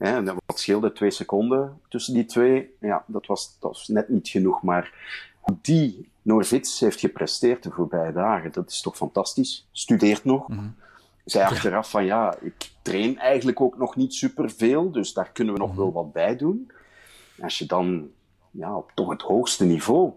Hè, 0.00 0.22
wat 0.24 0.58
scheelde 0.58 0.92
twee 0.92 1.10
seconden 1.10 1.80
tussen 1.88 2.14
die 2.14 2.24
twee? 2.24 2.74
Ja, 2.80 3.04
dat 3.06 3.26
was, 3.26 3.56
dat 3.60 3.70
was 3.70 3.88
net 3.88 4.08
niet 4.08 4.28
genoeg. 4.28 4.62
Maar 4.62 4.92
hoe 5.40 5.56
die 5.62 6.10
Norvits 6.22 6.80
heeft 6.80 7.00
gepresteerd 7.00 7.62
de 7.62 7.70
voorbije 7.70 8.12
dagen, 8.12 8.52
dat 8.52 8.70
is 8.70 8.80
toch 8.80 8.96
fantastisch. 8.96 9.68
Studeert 9.72 10.24
nog. 10.24 10.48
Mhm. 10.48 10.64
Zij 11.24 11.44
achteraf 11.44 11.90
van, 11.90 12.04
ja, 12.04 12.34
ik 12.40 12.70
train 12.82 13.18
eigenlijk 13.18 13.60
ook 13.60 13.78
nog 13.78 13.96
niet 13.96 14.14
superveel, 14.14 14.90
dus 14.90 15.12
daar 15.12 15.30
kunnen 15.32 15.54
we 15.54 15.60
nog 15.60 15.68
Mhm. 15.70 15.78
wel 15.78 15.92
wat 15.92 16.12
bij 16.12 16.36
doen. 16.36 16.70
Als 17.42 17.58
je 17.58 17.66
dan 17.66 18.10
ja, 18.50 18.76
op 18.76 18.92
toch 18.94 19.10
het 19.10 19.22
hoogste 19.22 19.64
niveau 19.64 20.12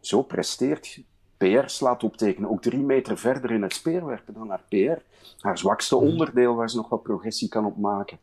zo 0.00 0.22
presteert, 0.22 0.98
PR 1.36 1.66
slaat 1.68 2.04
optekenen, 2.04 2.50
ook 2.50 2.62
drie 2.62 2.82
meter 2.82 3.18
verder 3.18 3.50
in 3.50 3.62
het 3.62 3.72
speerwerpen 3.72 4.34
dan 4.34 4.48
haar 4.48 4.62
PR. 4.68 5.02
Haar 5.40 5.58
zwakste 5.58 5.96
onderdeel 5.96 6.54
waar 6.54 6.70
ze 6.70 6.76
nog 6.76 6.88
wat 6.88 7.02
progressie 7.02 7.48
kan 7.48 7.64
op 7.64 7.76
maken. 7.76 8.18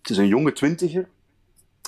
Het 0.00 0.10
is 0.10 0.16
een 0.16 0.26
jonge 0.26 0.52
twintiger. 0.52 1.08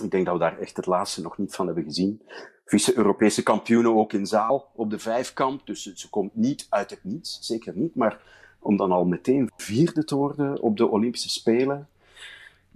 Ik 0.02 0.10
denk 0.10 0.24
dat 0.24 0.34
we 0.34 0.40
daar 0.40 0.58
echt 0.58 0.76
het 0.76 0.86
laatste 0.86 1.22
nog 1.22 1.38
niet 1.38 1.54
van 1.54 1.66
hebben 1.66 1.84
gezien. 1.84 2.22
Vice-Europese 2.64 3.42
kampioenen 3.42 3.96
ook 3.96 4.12
in 4.12 4.26
zaal 4.26 4.70
op 4.74 4.90
de 4.90 4.98
vijfkamp. 4.98 5.66
Dus 5.66 5.92
ze 5.94 6.10
komt 6.10 6.34
niet 6.34 6.66
uit 6.70 6.90
het 6.90 7.04
niets, 7.04 7.38
zeker 7.40 7.72
niet. 7.76 7.94
Maar 7.94 8.20
om 8.58 8.76
dan 8.76 8.92
al 8.92 9.04
meteen 9.04 9.50
vierde 9.56 10.04
te 10.04 10.16
worden 10.16 10.60
op 10.60 10.76
de 10.76 10.86
Olympische 10.86 11.30
Spelen. 11.30 11.88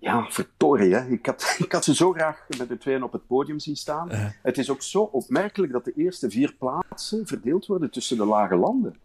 Ja, 0.00 0.26
verdorie, 0.28 0.94
hè. 0.94 1.08
Ik, 1.08 1.26
had, 1.26 1.54
ik 1.64 1.72
had 1.72 1.84
ze 1.84 1.94
zo 1.94 2.12
graag 2.12 2.46
met 2.58 2.68
de 2.68 2.78
tweeën 2.78 3.02
op 3.02 3.12
het 3.12 3.26
podium 3.26 3.58
zien 3.58 3.76
staan. 3.76 4.10
Eh. 4.10 4.26
Het 4.42 4.58
is 4.58 4.70
ook 4.70 4.82
zo 4.82 5.02
opmerkelijk 5.02 5.72
dat 5.72 5.84
de 5.84 5.92
eerste 5.96 6.30
vier 6.30 6.54
plaatsen 6.58 7.26
verdeeld 7.26 7.66
worden 7.66 7.90
tussen 7.90 8.16
de 8.16 8.24
lage 8.24 8.56
landen. 8.56 8.96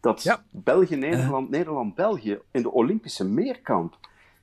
Dat 0.00 0.22
Ja. 0.22 0.42
België, 0.50 0.96
Nederland, 0.96 1.50
Nederland, 1.50 1.94
België 1.94 2.38
in 2.50 2.62
de 2.62 2.70
Olympische 2.70 3.24
meerkamp. 3.24 3.98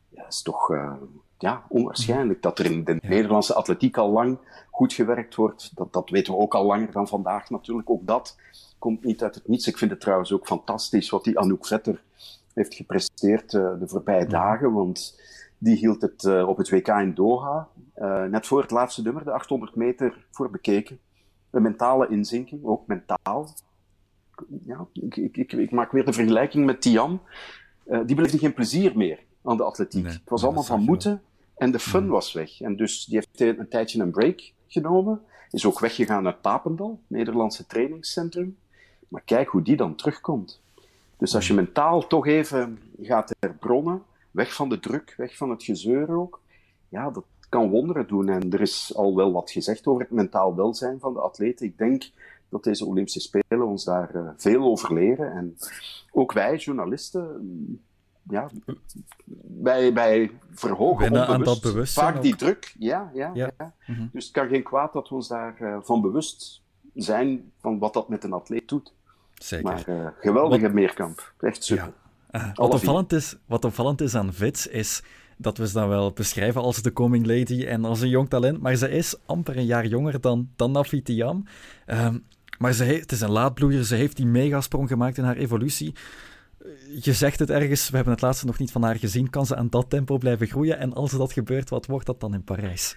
Ja, 0.09 0.27
is 0.27 0.41
toch 0.41 0.71
eh, 0.71 0.93
ja, 1.37 1.63
onwaarschijnlijk 1.69 2.41
dat 2.41 2.59
er 2.59 2.65
in 2.65 2.83
de 2.83 2.97
Nederlandse 3.01 3.53
atletiek 3.53 3.97
al 3.97 4.11
lang 4.11 4.37
goed 4.71 4.93
gewerkt 4.93 5.35
wordt. 5.35 5.71
Dat, 5.75 5.93
dat 5.93 6.09
weten 6.09 6.33
we 6.33 6.39
ook 6.39 6.55
al 6.55 6.65
langer 6.65 6.91
dan 6.91 7.07
vandaag 7.07 7.49
natuurlijk. 7.49 7.89
Ook 7.89 8.07
dat 8.07 8.37
komt 8.79 9.03
niet 9.03 9.23
uit 9.23 9.35
het 9.35 9.47
niets. 9.47 9.67
Ik 9.67 9.77
vind 9.77 9.91
het 9.91 10.01
trouwens 10.01 10.31
ook 10.31 10.47
fantastisch 10.47 11.09
wat 11.09 11.23
die 11.23 11.39
Anouk 11.39 11.67
Vetter 11.67 12.01
heeft 12.53 12.75
gepresteerd 12.75 13.53
eh, 13.53 13.79
de 13.79 13.87
voorbije 13.87 14.25
dagen. 14.25 14.73
Want 14.73 15.19
die 15.59 15.75
hield 15.75 16.01
het 16.01 16.23
eh, 16.23 16.47
op 16.47 16.57
het 16.57 16.69
WK 16.69 16.87
in 16.87 17.13
Doha, 17.13 17.67
eh, 17.93 18.23
net 18.23 18.47
voor 18.47 18.61
het 18.61 18.71
laatste 18.71 19.01
nummer, 19.01 19.23
de 19.23 19.31
800 19.31 19.75
meter, 19.75 20.25
voor 20.31 20.49
bekeken. 20.49 20.99
Een 21.49 21.61
mentale 21.61 22.07
inzinking, 22.09 22.63
ook 22.63 22.87
mentaal. 22.87 23.49
Ja, 24.65 24.87
ik, 24.93 25.15
ik, 25.15 25.37
ik, 25.37 25.51
ik 25.51 25.71
maak 25.71 25.91
weer 25.91 26.05
de 26.05 26.13
vergelijking 26.13 26.65
met 26.65 26.81
Tian. 26.81 27.21
Eh, 27.83 27.99
die 28.05 28.15
beleefde 28.15 28.37
geen 28.37 28.53
plezier 28.53 28.97
meer 28.97 29.19
aan 29.43 29.57
de 29.57 29.63
atletiek. 29.63 30.03
Nee, 30.03 30.13
het 30.13 30.29
was 30.29 30.43
allemaal 30.43 30.63
van 30.63 30.81
moeten 30.81 31.21
en 31.57 31.71
de 31.71 31.79
fun 31.79 32.07
was 32.07 32.33
weg. 32.33 32.61
En 32.61 32.75
dus 32.75 33.05
die 33.05 33.15
heeft 33.15 33.57
een 33.59 33.69
tijdje 33.69 34.01
een 34.01 34.11
break 34.11 34.51
genomen. 34.67 35.21
Is 35.51 35.65
ook 35.65 35.79
weggegaan 35.79 36.23
naar 36.23 36.35
Papendal, 36.35 36.99
Nederlandse 37.07 37.65
trainingscentrum. 37.65 38.57
Maar 39.07 39.21
kijk 39.25 39.47
hoe 39.47 39.61
die 39.61 39.75
dan 39.75 39.95
terugkomt. 39.95 40.61
Dus 41.17 41.35
als 41.35 41.47
je 41.47 41.53
mentaal 41.53 42.07
toch 42.07 42.27
even 42.27 42.79
gaat 43.01 43.35
herbronnen, 43.39 44.03
weg 44.31 44.53
van 44.53 44.69
de 44.69 44.79
druk, 44.79 45.13
weg 45.17 45.37
van 45.37 45.49
het 45.49 45.63
gezeur 45.63 46.11
ook, 46.11 46.41
ja, 46.89 47.09
dat 47.09 47.25
kan 47.49 47.69
wonderen 47.69 48.07
doen. 48.07 48.29
En 48.29 48.51
er 48.51 48.61
is 48.61 48.95
al 48.95 49.15
wel 49.15 49.31
wat 49.31 49.51
gezegd 49.51 49.87
over 49.87 50.01
het 50.01 50.11
mentaal 50.11 50.55
welzijn 50.55 50.99
van 50.99 51.13
de 51.13 51.19
atleten. 51.19 51.65
Ik 51.65 51.77
denk 51.77 52.11
dat 52.49 52.63
deze 52.63 52.85
Olympische 52.85 53.19
Spelen 53.19 53.67
ons 53.67 53.83
daar 53.83 54.15
eh, 54.15 54.29
veel 54.37 54.63
over 54.63 54.93
leren. 54.93 55.31
En 55.31 55.57
ook 56.11 56.31
wij, 56.31 56.55
journalisten, 56.55 57.37
mm, 57.41 57.81
ja, 58.29 58.49
wij, 59.61 59.93
wij 59.93 60.31
verhogen 60.51 61.03
Winnen 61.03 61.27
aan 61.27 61.35
onbewust 61.35 61.61
dat 61.63 61.71
bewustzijn 61.71 62.05
vaak 62.05 62.15
ook. 62.15 62.21
die 62.21 62.35
druk. 62.35 62.75
Ja, 62.79 63.11
ja, 63.13 63.31
Ja. 63.33 63.51
ja. 63.57 63.73
Mhm. 63.87 64.07
Dus 64.11 64.23
het 64.23 64.33
kan 64.33 64.47
geen 64.47 64.63
kwaad 64.63 64.93
dat 64.93 65.09
we 65.09 65.15
ons 65.15 65.27
daarvan 65.27 65.83
van 65.83 66.01
bewust 66.01 66.61
zijn 66.93 67.51
van 67.61 67.79
wat 67.79 67.93
dat 67.93 68.09
met 68.09 68.23
een 68.23 68.33
atleet 68.33 68.67
doet. 68.67 68.93
Zeker. 69.33 69.65
Maar 69.65 69.87
eh, 69.87 70.07
geweldige 70.19 70.69
meerkamp. 70.69 71.33
Echt 71.39 71.63
super. 71.63 71.85
Ja. 71.85 71.93
Uh, 72.31 72.49
wat, 72.53 72.73
opvallend 72.73 73.13
is, 73.13 73.35
wat 73.45 73.65
opvallend 73.65 74.01
is 74.01 74.15
aan 74.15 74.33
Vits 74.33 74.67
is 74.67 75.03
dat 75.37 75.57
we 75.57 75.67
ze 75.67 75.73
dan 75.73 75.89
wel 75.89 76.11
beschrijven 76.11 76.61
als 76.61 76.81
de 76.81 76.93
coming 76.93 77.25
lady 77.25 77.65
en 77.65 77.85
als 77.85 78.01
een 78.01 78.09
jong 78.09 78.29
talent. 78.29 78.61
Maar 78.61 78.75
ze 78.75 78.89
is 78.89 79.15
amper 79.25 79.57
een 79.57 79.65
jaar 79.65 79.85
jonger 79.85 80.21
dan, 80.21 80.49
dan 80.55 80.71
Nafitiam. 80.71 81.43
Um, 81.87 82.23
maar 82.57 82.73
ze 82.73 82.83
heeft, 82.83 83.01
het 83.01 83.11
is 83.11 83.21
een 83.21 83.31
laadbloeier. 83.31 83.83
Ze 83.83 83.95
heeft 83.95 84.15
die 84.15 84.25
megasprong 84.25 84.87
gemaakt 84.87 85.17
in 85.17 85.23
haar 85.23 85.37
evolutie. 85.37 85.95
Je 87.01 87.13
zegt 87.13 87.39
het 87.39 87.49
ergens, 87.49 87.89
we 87.89 87.95
hebben 87.95 88.13
het 88.13 88.21
laatste 88.21 88.45
nog 88.45 88.59
niet 88.59 88.71
van 88.71 88.83
haar 88.83 88.95
gezien. 88.95 89.29
Kan 89.29 89.45
ze 89.45 89.55
aan 89.55 89.69
dat 89.69 89.89
tempo 89.89 90.17
blijven 90.17 90.47
groeien? 90.47 90.77
En 90.77 90.93
als 90.93 91.11
dat 91.11 91.33
gebeurt, 91.33 91.69
wat 91.69 91.85
wordt 91.85 92.05
dat 92.05 92.19
dan 92.19 92.33
in 92.33 92.43
Parijs? 92.43 92.95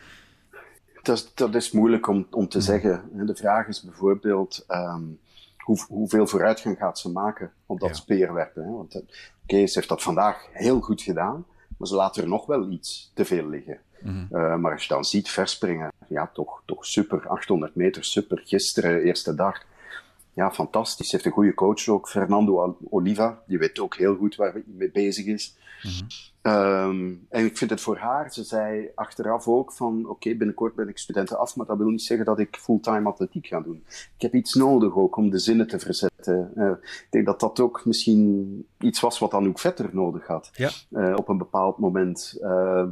Dat 1.03 1.16
is, 1.16 1.33
dat 1.35 1.55
is 1.55 1.71
moeilijk 1.71 2.09
om, 2.09 2.27
om 2.31 2.49
te 2.49 2.61
zeggen. 2.61 3.03
De 3.27 3.35
vraag 3.35 3.68
is 3.68 3.83
bijvoorbeeld 3.83 4.64
um, 4.68 5.18
hoe, 5.62 5.85
hoeveel 5.88 6.27
vooruitgang 6.27 6.77
gaat 6.79 6.98
ze 6.98 7.11
maken 7.11 7.53
op 7.66 7.81
dat 7.81 7.88
ja. 7.88 7.94
speerwerk. 7.94 8.55
Hè? 8.55 8.70
Want 8.70 8.94
uh, 8.94 9.03
Kees 9.46 9.75
heeft 9.75 9.88
dat 9.88 10.03
vandaag 10.03 10.46
heel 10.53 10.81
goed 10.81 11.03
gedaan, 11.03 11.46
maar 11.77 11.88
ze 11.88 11.94
laten 11.94 12.22
er 12.22 12.29
nog 12.29 12.46
wel 12.46 12.70
iets 12.70 13.11
te 13.14 13.25
veel 13.25 13.48
liggen. 13.48 13.79
Mm 14.01 14.11
-hmm. 14.11 14.40
uh, 14.40 14.57
maar 14.57 14.72
als 14.72 14.83
je 14.83 14.94
dan 14.94 15.05
ziet 15.05 15.31
verspringen, 15.31 15.92
ja, 16.09 16.31
toch, 16.35 16.62
toch 16.64 16.87
super. 16.87 17.29
800 17.29 17.75
meter, 17.75 18.05
super. 18.05 18.42
Gisteren, 18.44 19.03
eerste 19.03 19.35
dag. 19.35 19.64
Ja, 20.33 20.51
fantastisch. 20.51 21.12
Heeft 21.12 21.25
een 21.25 21.33
goede 21.33 21.55
coach 21.55 21.88
ook, 21.88 22.09
Fernando 22.09 22.77
Oliva. 22.90 23.42
Die 23.46 23.59
weet 23.59 23.79
ook 23.79 23.96
heel 23.96 24.16
goed 24.16 24.37
waar 24.37 24.53
hij 24.53 24.62
mee 24.66 24.90
bezig 24.90 25.27
is. 25.27 25.57
Mm 25.83 25.90
-hmm. 25.90 26.07
Um, 26.43 27.27
en 27.29 27.45
ik 27.45 27.57
vind 27.57 27.71
het 27.71 27.81
voor 27.81 27.97
haar, 27.97 28.33
ze 28.33 28.45
zei 28.45 28.91
achteraf 28.95 29.49
ook 29.49 29.73
van, 29.73 30.01
oké, 30.01 30.11
okay, 30.11 30.37
binnenkort 30.37 30.75
ben 30.75 30.89
ik 30.89 30.99
studenten 30.99 31.39
af, 31.39 31.57
maar 31.57 31.67
dat 31.67 31.79
wil 31.79 31.89
niet 31.89 32.03
zeggen 32.03 32.27
dat 32.27 32.39
ik 32.39 32.57
fulltime 32.57 33.09
atletiek 33.09 33.47
ga 33.47 33.61
doen. 33.61 33.85
Ik 34.17 34.23
heb 34.23 34.35
iets 34.35 34.55
nodig 34.55 34.95
ook 34.95 35.17
om 35.17 35.31
de 35.31 35.39
zinnen 35.39 35.67
te 35.67 35.79
verzetten. 35.79 36.53
Uh, 36.55 36.71
ik 36.83 37.07
denk 37.11 37.27
dat 37.27 37.41
dat 37.41 37.61
ook 37.61 37.85
misschien 37.85 38.67
iets 38.79 39.01
was 39.01 39.19
wat 39.19 39.35
Anouk 39.35 39.59
Vetter 39.59 39.91
nodig 39.93 40.27
had. 40.27 40.51
Ja. 40.53 40.71
Uh, 40.91 41.15
op 41.17 41.29
een 41.29 41.39
bepaald 41.39 41.79
moment. 41.79 42.39
Uh, 42.41 42.85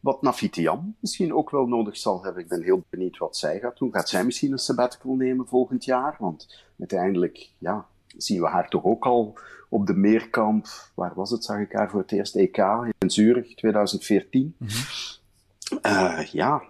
wat 0.00 0.22
Nafitiam 0.22 0.96
misschien 1.00 1.34
ook 1.34 1.50
wel 1.50 1.66
nodig 1.66 1.96
zal 1.96 2.22
hebben. 2.22 2.42
Ik 2.42 2.48
ben 2.48 2.62
heel 2.62 2.84
benieuwd 2.90 3.18
wat 3.18 3.36
zij 3.36 3.58
gaat 3.58 3.78
doen. 3.78 3.92
Gaat 3.92 4.08
zij 4.08 4.24
misschien 4.24 4.52
een 4.52 4.58
sabbatical 4.58 5.14
nemen 5.14 5.46
volgend 5.46 5.84
jaar? 5.84 6.16
Want 6.18 6.64
uiteindelijk, 6.78 7.50
ja, 7.58 7.86
zien 8.16 8.40
we 8.40 8.48
haar 8.48 8.68
toch 8.68 8.84
ook 8.84 9.06
al 9.06 9.38
op 9.68 9.86
de 9.86 9.94
meerkamp. 9.94 10.66
Waar 10.94 11.14
was 11.14 11.30
het? 11.30 11.44
Zag 11.44 11.58
ik 11.58 11.72
haar 11.72 11.90
voor 11.90 12.00
het 12.00 12.12
eerst 12.12 12.36
EK 12.36 12.58
in 12.98 13.10
Zurich 13.10 13.54
2014. 13.54 14.54
Mm 14.58 14.68
-hmm. 14.68 15.78
uh, 15.82 16.24
ja, 16.24 16.62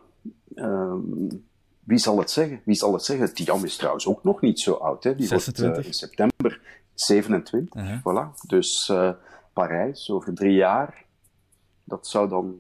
um, 0.55 1.47
wie 1.85 1.99
zal 1.99 2.19
het 2.19 2.31
zeggen? 2.31 2.61
Wie 2.65 2.75
zal 2.75 2.93
het 2.93 3.05
zeggen? 3.05 3.35
Tiam 3.35 3.65
is 3.65 3.77
trouwens 3.77 4.07
ook 4.07 4.25
nog 4.25 4.41
niet 4.41 4.61
zo 4.61 4.73
oud. 4.73 5.05
Hè? 5.05 5.15
Die 5.15 5.27
26. 5.27 5.67
wordt 5.67 5.81
uh, 5.81 5.87
in 5.87 5.99
september 5.99 6.61
27. 6.95 7.75
Uh 7.75 7.89
-huh. 7.89 7.99
Voilà. 7.99 8.47
Dus 8.47 8.89
uh, 8.89 9.11
Parijs 9.53 10.11
over 10.11 10.35
drie 10.35 10.55
jaar. 10.55 11.05
Dat 11.85 12.07
zou 12.07 12.29
dan 12.29 12.57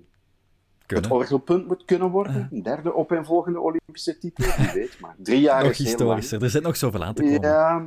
kunnen. 0.86 1.04
het 1.04 1.14
orgelpunt 1.14 1.66
moet 1.66 1.84
kunnen 1.84 2.10
worden. 2.10 2.48
Een 2.50 2.62
derde 2.62 2.94
opeenvolgende 2.94 3.60
Olympische 3.60 4.18
titel, 4.18 4.44
wie 4.56 4.72
weet. 4.72 5.00
Maar 5.00 5.14
drie 5.18 5.40
jaar 5.40 5.62
nog 5.62 5.72
is 5.72 5.78
historischer. 5.78 6.42
Er 6.42 6.50
zit 6.50 6.62
nog 6.62 6.76
zoveel 6.76 7.04
aan 7.04 7.14
te 7.14 7.22
komen. 7.22 7.40
Ja, 7.40 7.86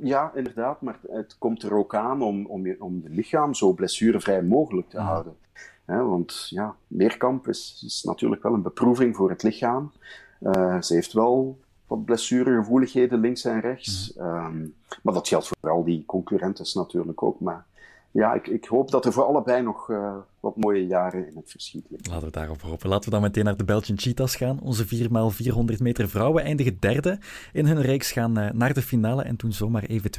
ja, 0.00 0.32
inderdaad. 0.34 0.80
Maar 0.80 0.98
het 1.10 1.36
komt 1.38 1.62
er 1.62 1.74
ook 1.74 1.94
aan 1.94 2.22
om, 2.22 2.46
om, 2.46 2.66
je, 2.66 2.76
om 2.82 3.00
je 3.02 3.08
lichaam 3.08 3.54
zo 3.54 3.72
blessurevrij 3.72 4.42
mogelijk 4.42 4.88
te 4.88 4.98
houden. 4.98 5.36
Want 5.84 6.46
ja, 6.50 6.74
meerkamp 6.86 7.48
is, 7.48 7.82
is 7.86 8.02
natuurlijk 8.02 8.42
wel 8.42 8.54
een 8.54 8.62
beproeving 8.62 9.16
voor 9.16 9.30
het 9.30 9.42
lichaam. 9.42 9.92
Uh, 10.40 10.80
ze 10.82 10.94
heeft 10.94 11.12
wel 11.12 11.58
wat 11.86 12.04
blessuregevoeligheden 12.04 13.20
links 13.20 13.44
en 13.44 13.60
rechts. 13.60 14.14
Um, 14.18 14.74
maar 15.02 15.14
dat 15.14 15.28
geldt 15.28 15.48
voor 15.48 15.70
al 15.70 15.84
die 15.84 16.04
concurrentes 16.06 16.74
natuurlijk 16.74 17.22
ook. 17.22 17.40
Maar 17.40 17.64
ja, 18.16 18.34
ik, 18.34 18.46
ik, 18.46 18.64
hoop 18.64 18.90
dat 18.90 19.04
er 19.04 19.12
voor 19.12 19.24
allebei 19.24 19.62
nog 19.62 19.88
uh, 19.88 20.16
wat 20.40 20.56
mooie 20.56 20.86
jaren 20.86 21.28
in 21.28 21.36
het 21.36 21.50
verschiet 21.50 21.86
liggen. 21.90 22.10
Laten 22.10 22.26
we 22.26 22.32
daarop 22.32 22.62
hopen. 22.62 22.88
Laten 22.88 23.04
we 23.04 23.10
dan 23.10 23.22
meteen 23.22 23.44
naar 23.44 23.56
de 23.56 23.64
Belgian 23.64 23.98
Cheetahs 23.98 24.36
gaan. 24.36 24.60
Onze 24.60 24.84
4x400 24.84 25.82
meter 25.82 26.08
vrouwen 26.08 26.44
eindigen 26.44 26.76
derde 26.80 27.18
in 27.52 27.66
hun 27.66 27.80
reeks, 27.80 28.12
gaan 28.12 28.38
uh, 28.38 28.50
naar 28.50 28.74
de 28.74 28.82
finale 28.82 29.22
en 29.22 29.36
toen 29.36 29.52
zomaar 29.52 29.82
even 29.82 30.10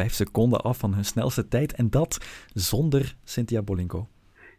2,5 0.00 0.04
seconden 0.06 0.60
af 0.60 0.78
van 0.78 0.94
hun 0.94 1.04
snelste 1.04 1.48
tijd. 1.48 1.72
En 1.72 1.90
dat 1.90 2.18
zonder 2.54 3.16
Cynthia 3.24 3.62
Bolinko. 3.62 4.08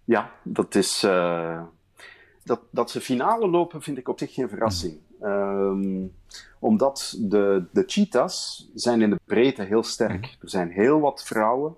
Ja, 0.04 0.32
dat 0.44 0.76
is... 0.76 1.04
Uh, 1.04 1.62
dat, 2.44 2.60
dat 2.72 2.92
ze 2.92 3.02
finale 3.02 3.50
lopen 3.50 3.82
vind 3.82 3.98
ik 3.98 4.10
op 4.10 4.20
zich 4.20 4.34
geen 4.34 4.50
verrassing. 4.50 4.94
Mm. 5.20 5.28
Um, 5.30 6.14
omdat 6.60 7.18
de, 7.20 7.66
de 7.72 7.84
cheetahs 7.88 8.70
zijn 8.74 9.02
in 9.02 9.10
de 9.10 9.20
breedte 9.26 9.64
heel 9.64 9.84
sterk. 9.84 10.26
Mm. 10.26 10.42
Er 10.42 10.50
zijn 10.50 10.72
heel 10.72 11.00
wat 11.00 11.24
vrouwen 11.24 11.76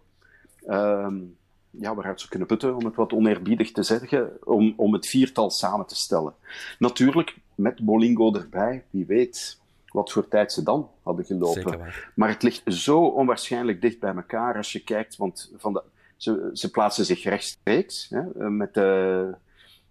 um, 0.69 1.37
ja, 1.69 1.95
waaruit 1.95 2.21
ze 2.21 2.29
kunnen 2.29 2.47
putten, 2.47 2.75
om 2.75 2.85
het 2.85 2.95
wat 2.95 3.13
oneerbiedig 3.13 3.71
te 3.71 3.83
zeggen, 3.83 4.31
om, 4.43 4.73
om 4.77 4.93
het 4.93 5.07
viertal 5.07 5.49
samen 5.49 5.85
te 5.85 5.95
stellen. 5.95 6.33
Natuurlijk, 6.79 7.37
met 7.55 7.85
Bolingo 7.85 8.33
erbij, 8.33 8.83
wie 8.89 9.05
weet 9.05 9.59
wat 9.91 10.11
voor 10.11 10.27
tijd 10.27 10.53
ze 10.53 10.63
dan 10.63 10.89
hadden 11.03 11.25
gelopen. 11.25 11.93
Maar 12.15 12.29
het 12.29 12.43
ligt 12.43 12.61
zo 12.65 13.05
onwaarschijnlijk 13.05 13.81
dicht 13.81 13.99
bij 13.99 14.15
elkaar 14.15 14.55
als 14.55 14.71
je 14.71 14.83
kijkt, 14.83 15.15
want 15.15 15.51
van 15.55 15.73
de, 15.73 15.83
ze, 16.17 16.49
ze 16.53 16.71
plaatsen 16.71 17.05
zich 17.05 17.23
rechtstreeks. 17.23 18.09
Hè, 18.09 18.49
met 18.49 18.73
de 18.73 19.33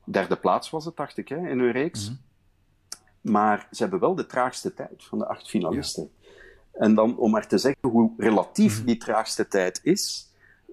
derde 0.04 0.36
plaats 0.36 0.70
was 0.70 0.84
het, 0.84 0.96
dacht 0.96 1.16
ik, 1.16 1.28
hè, 1.28 1.48
in 1.48 1.58
hun 1.58 1.72
reeks. 1.72 2.08
Mm 2.08 2.16
-hmm. 2.16 2.26
Maar 3.32 3.68
ze 3.70 3.82
hebben 3.82 4.00
wel 4.00 4.14
de 4.14 4.26
traagste 4.26 4.74
tijd 4.74 5.04
van 5.04 5.18
de 5.18 5.26
acht 5.26 5.48
finalisten. 5.48 6.10
Ja. 6.20 6.28
En 6.72 6.94
dan 6.94 7.16
om 7.16 7.30
maar 7.30 7.48
te 7.48 7.58
zeggen 7.58 7.88
hoe 7.88 8.12
relatief 8.16 8.76
-hmm. 8.76 8.86
die 8.86 8.96
traagste 8.96 9.48
tijd 9.48 9.80
is, 9.82 10.27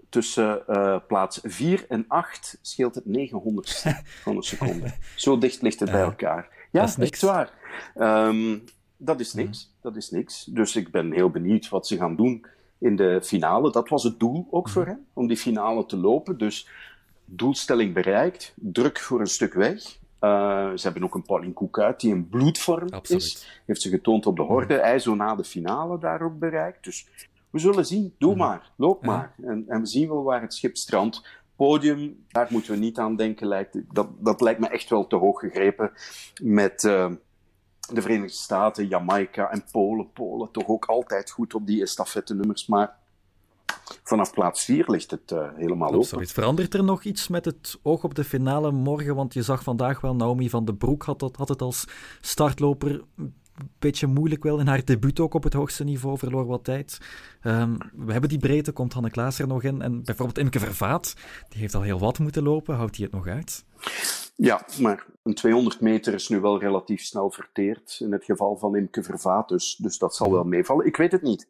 tussen 0.10 0.64
uh, 0.70 0.98
plaats 1.08 1.40
4 1.44 1.86
en 1.90 2.06
8 2.08 2.58
scheelt 2.62 2.96
het 2.96 3.06
900 3.06 3.84
van 4.24 4.36
een 4.36 4.44
seconde. 4.44 4.94
Zo 5.16 5.38
dicht 5.38 5.62
ligt 5.62 5.80
het 5.80 5.92
bij 5.92 6.02
elkaar. 6.02 6.50
Ja, 6.72 6.82
dat 6.82 6.98
is 6.98 7.12
echt 7.12 7.22
waar. 7.22 7.52
Um, 7.98 8.64
dat 8.98 9.20
is 9.20 9.34
niks. 9.34 9.74
Dat 9.82 9.96
is 9.96 10.10
niks. 10.10 10.44
Dus 10.44 10.76
ik 10.76 10.92
ben 10.92 11.12
heel 11.12 11.30
benieuwd 11.30 11.70
wat 11.70 11.88
ze 11.88 11.98
gaan 11.98 12.16
doen 12.16 12.46
in 12.78 12.96
de 12.96 13.20
finale. 13.24 13.72
Dat 13.72 13.90
was 13.90 14.04
het 14.04 14.20
doel 14.20 14.48
ook 14.50 14.70
voor 14.70 14.86
hen, 14.86 15.06
om 15.14 15.28
die 15.28 15.38
finale 15.38 15.86
te 15.86 15.98
lopen. 15.98 16.38
Dus 16.38 16.70
doelstelling 17.26 17.94
bereikt, 17.94 18.54
druk 18.56 19.00
voor 19.00 19.20
een 19.20 19.28
stuk 19.28 19.54
weg. 19.54 19.98
Uh, 20.22 20.72
ze 20.76 20.84
hebben 20.84 21.04
ook 21.04 21.16
een 21.16 21.24
Pauline 21.24 21.54
Koekuit 21.54 22.00
die 22.00 22.12
in 22.12 22.30
bloedvorm 22.30 22.90
Absoluut. 22.90 23.22
is. 23.22 23.62
Heeft 23.66 23.82
ze 23.82 23.90
getoond 23.90 24.26
op 24.26 24.36
de 24.36 24.42
horde. 24.42 24.74
Hij 24.74 25.00
zo 25.00 25.16
na 25.16 25.36
de 25.36 25.44
finale 25.44 26.00
daar 26.00 26.22
ook 26.22 26.40
bereikt. 26.40 26.84
Dus 26.84 27.08
we 27.56 27.62
zullen 27.62 27.86
zien. 27.86 28.16
Doe 28.18 28.32
mm. 28.32 28.38
maar. 28.38 28.72
Loop 28.76 29.06
maar. 29.06 29.36
En, 29.44 29.66
en, 29.68 29.80
we 29.80 29.86
zien 29.86 30.08
wel 30.10 30.24
waar 30.24 30.42
het 30.42 30.54
schip 30.54 30.78
strandt. 30.78 31.28
Podium, 31.56 32.26
daar 32.28 32.48
moeten 32.50 32.72
we 32.72 32.78
niet 32.78 32.98
aan 32.98 33.16
denken. 33.16 33.48
Lijkt, 33.48 33.78
dat, 33.94 34.08
dat 34.20 34.42
lijkt 34.42 34.60
me 34.60 34.68
echt 34.68 34.90
wel 34.90 35.08
te 35.08 35.16
hoog 35.16 35.40
gegrepen. 35.40 35.92
Met 36.44 36.84
uh, 36.84 37.12
de 37.94 38.02
Verenigde 38.02 38.38
Staten, 38.38 38.88
Jamaica 38.88 39.52
en 39.52 39.64
Polen. 39.72 40.12
Polen 40.12 40.52
toch 40.52 40.68
ook 40.68 40.86
altijd 40.86 41.32
goed 41.32 41.54
op 41.54 41.68
die 41.68 41.82
estafette-nummers. 41.82 42.68
Maar 42.68 42.96
vanaf 44.04 44.34
plaats 44.34 44.64
4 44.64 44.86
ligt 44.88 45.12
het 45.12 45.32
uh, 45.32 45.48
helemaal 45.56 45.88
open. 45.88 46.00
Absoluut. 46.00 46.32
Verandert 46.32 46.74
er 46.74 46.84
nog 46.84 47.04
iets 47.04 47.28
met 47.28 47.46
het 47.46 47.80
oog 47.82 48.04
op 48.04 48.16
de 48.16 48.24
finale 48.24 48.72
morgen? 48.72 49.16
Want 49.16 49.34
je 49.34 49.42
zag 49.42 49.64
vandaag 49.64 50.02
wel, 50.02 50.16
Naomi 50.16 50.50
van 50.50 50.66
den 50.66 50.78
Broek 50.78 51.04
had, 51.04 51.20
dat, 51.20 51.36
had 51.36 51.50
het 51.50 51.62
als 51.62 51.88
startloper 52.22 53.04
beetje 53.80 54.08
moeilijk 54.08 54.44
wel. 54.44 54.60
In 54.60 54.68
haar 54.68 54.86
debuut 54.86 55.20
ook 55.20 55.34
op 55.34 55.44
het 55.44 55.54
hoogste 55.54 55.84
niveau, 55.84 56.18
verloor 56.18 56.46
wat 56.46 56.64
tijd. 56.64 56.98
Um, 57.44 57.78
we 57.94 58.12
hebben 58.12 58.30
die 58.30 58.40
breedte, 58.40 58.72
komt 58.72 58.94
Hanne 58.94 59.10
Klaas 59.10 59.40
er 59.40 59.48
nog 59.48 59.64
in. 59.64 59.82
En 59.82 60.04
bijvoorbeeld 60.04 60.38
Imke 60.38 60.60
Vervaat, 60.60 61.16
die 61.50 61.60
heeft 61.60 61.76
al 61.76 61.82
heel 61.82 62.00
wat 62.00 62.20
moeten 62.20 62.44
lopen. 62.44 62.76
Houdt 62.76 62.96
hij 62.96 63.06
het 63.06 63.14
nog 63.14 63.28
uit? 63.28 63.66
Ja, 64.38 64.66
maar 64.82 65.06
een 65.24 65.34
200 65.34 65.82
meter 65.82 66.14
is 66.14 66.30
nu 66.30 66.40
wel 66.40 66.60
relatief 66.60 67.02
snel 67.02 67.32
verteerd. 67.32 67.98
In 68.00 68.12
het 68.12 68.24
geval 68.24 68.58
van 68.58 68.76
Imke 68.76 69.04
Vervaat, 69.04 69.50
dus, 69.50 69.76
dus 69.76 69.98
dat 69.98 70.16
zal 70.16 70.32
wel 70.32 70.44
meevallen. 70.44 70.86
Ik 70.86 70.98
weet 70.98 71.12
het 71.12 71.22
niet. 71.22 71.48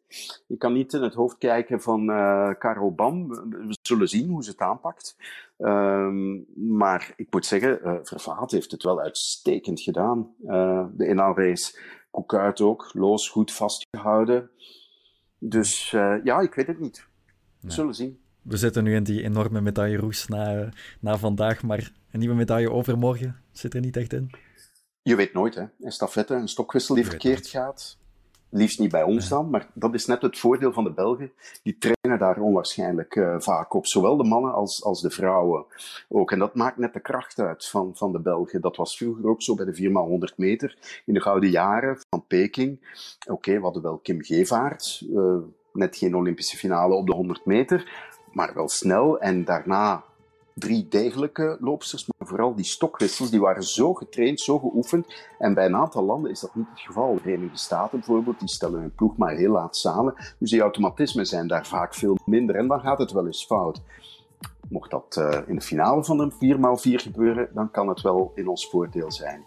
Ik 0.48 0.58
kan 0.58 0.72
niet 0.72 0.92
in 0.92 1.02
het 1.02 1.14
hoofd 1.14 1.38
kijken 1.38 1.80
van 1.80 2.10
uh, 2.10 2.50
Karel 2.58 2.94
Bam. 2.94 3.28
We 3.28 3.76
zullen 3.82 4.08
zien 4.08 4.28
hoe 4.28 4.44
ze 4.44 4.50
het 4.50 4.60
aanpakt. 4.60 5.16
Um, 5.58 6.46
maar 6.54 7.12
ik 7.16 7.26
moet 7.30 7.46
zeggen, 7.46 7.80
uh, 7.84 7.94
Vervaat 8.02 8.50
heeft 8.50 8.70
het 8.70 8.82
wel 8.82 9.00
uitstekend 9.00 9.80
gedaan. 9.80 10.34
Uh, 10.44 10.86
de 10.92 11.06
inhaalrace, 11.06 11.78
Koekuit 12.10 12.60
ook, 12.60 12.90
Loos 12.92 13.28
goed 13.28 13.52
vastgehouden. 13.52 14.50
Dus 15.38 15.90
ja, 16.24 16.40
ik 16.40 16.54
weet 16.54 16.66
het 16.66 16.80
niet. 16.80 17.06
We 17.60 17.70
zullen 17.70 17.94
zien. 17.94 18.20
We 18.48 18.56
zitten 18.56 18.84
nu 18.84 18.94
in 18.94 19.02
die 19.02 19.22
enorme 19.22 19.60
medailleroes 19.60 20.26
na, 20.26 20.68
na 21.00 21.18
vandaag, 21.18 21.62
maar 21.62 21.92
een 22.10 22.18
nieuwe 22.18 22.34
medaille 22.34 22.70
overmorgen 22.70 23.36
zit 23.52 23.74
er 23.74 23.80
niet 23.80 23.96
echt 23.96 24.12
in. 24.12 24.30
Je 25.02 25.16
weet 25.16 25.32
nooit, 25.32 25.54
hè. 25.54 25.64
Een 25.80 25.92
stafette, 25.92 26.34
een 26.34 26.48
stokwissel 26.48 26.94
die 26.94 27.06
verkeerd 27.06 27.46
gaat. 27.46 27.98
Liefst 28.50 28.78
niet 28.78 28.90
bij 28.90 29.02
ons 29.02 29.28
dan, 29.28 29.50
maar 29.50 29.70
dat 29.74 29.94
is 29.94 30.06
net 30.06 30.22
het 30.22 30.38
voordeel 30.38 30.72
van 30.72 30.84
de 30.84 30.92
Belgen. 30.92 31.32
Die 31.62 31.78
trainen 31.78 32.18
daar 32.18 32.40
onwaarschijnlijk 32.40 33.14
uh, 33.14 33.36
vaak 33.38 33.74
op. 33.74 33.86
Zowel 33.86 34.16
de 34.16 34.24
mannen 34.24 34.54
als, 34.54 34.84
als 34.84 35.00
de 35.00 35.10
vrouwen 35.10 35.64
ook. 36.08 36.32
En 36.32 36.38
dat 36.38 36.54
maakt 36.54 36.76
net 36.76 36.92
de 36.92 37.00
kracht 37.00 37.38
uit 37.38 37.66
van, 37.66 37.90
van 37.94 38.12
de 38.12 38.20
Belgen. 38.20 38.60
Dat 38.60 38.76
was 38.76 38.96
vroeger 38.96 39.28
ook 39.28 39.42
zo 39.42 39.54
bij 39.54 39.64
de 39.64 40.28
4x100 40.30 40.36
meter. 40.36 41.02
In 41.04 41.14
de 41.14 41.20
gouden 41.20 41.50
jaren 41.50 41.98
van 42.08 42.24
Peking. 42.26 42.80
Oké, 43.20 43.32
okay, 43.32 43.56
we 43.56 43.62
hadden 43.62 43.82
wel 43.82 43.98
Kim 43.98 44.22
Gevaert. 44.22 45.02
Uh, 45.10 45.36
net 45.72 45.96
geen 45.96 46.16
Olympische 46.16 46.56
finale 46.56 46.94
op 46.94 47.06
de 47.06 47.14
100 47.14 47.44
meter. 47.44 48.14
Maar 48.36 48.54
wel 48.54 48.68
snel. 48.68 49.20
En 49.20 49.44
daarna 49.44 50.02
drie 50.54 50.88
degelijke 50.88 51.56
loopsters, 51.60 52.06
maar 52.06 52.28
vooral 52.28 52.54
die 52.54 52.64
stokwissels, 52.64 53.30
die 53.30 53.40
waren 53.40 53.62
zo 53.62 53.94
getraind, 53.94 54.40
zo 54.40 54.58
geoefend. 54.58 55.06
En 55.38 55.54
bij 55.54 55.64
een 55.64 55.76
aantal 55.76 56.04
landen 56.04 56.30
is 56.30 56.40
dat 56.40 56.54
niet 56.54 56.66
het 56.70 56.80
geval. 56.80 57.14
De 57.14 57.20
Verenigde 57.20 57.58
Staten 57.58 57.98
bijvoorbeeld, 57.98 58.38
die 58.38 58.48
stellen 58.48 58.80
hun 58.80 58.94
ploeg 58.94 59.16
maar 59.16 59.34
heel 59.34 59.52
laat 59.52 59.76
samen. 59.76 60.14
Dus 60.38 60.50
die 60.50 60.60
automatismen 60.60 61.26
zijn 61.26 61.46
daar 61.46 61.66
vaak 61.66 61.94
veel 61.94 62.18
minder 62.24 62.56
en 62.56 62.68
dan 62.68 62.80
gaat 62.80 62.98
het 62.98 63.12
wel 63.12 63.26
eens 63.26 63.46
fout. 63.46 63.80
Mocht 64.68 64.90
dat 64.90 65.16
uh, 65.18 65.38
in 65.46 65.54
de 65.54 65.60
finale 65.60 66.04
van 66.04 66.20
een 66.20 66.32
4x4 66.32 67.02
gebeuren, 67.02 67.48
dan 67.54 67.70
kan 67.70 67.88
het 67.88 68.00
wel 68.00 68.32
in 68.34 68.48
ons 68.48 68.68
voordeel 68.68 69.12
zijn. 69.12 69.44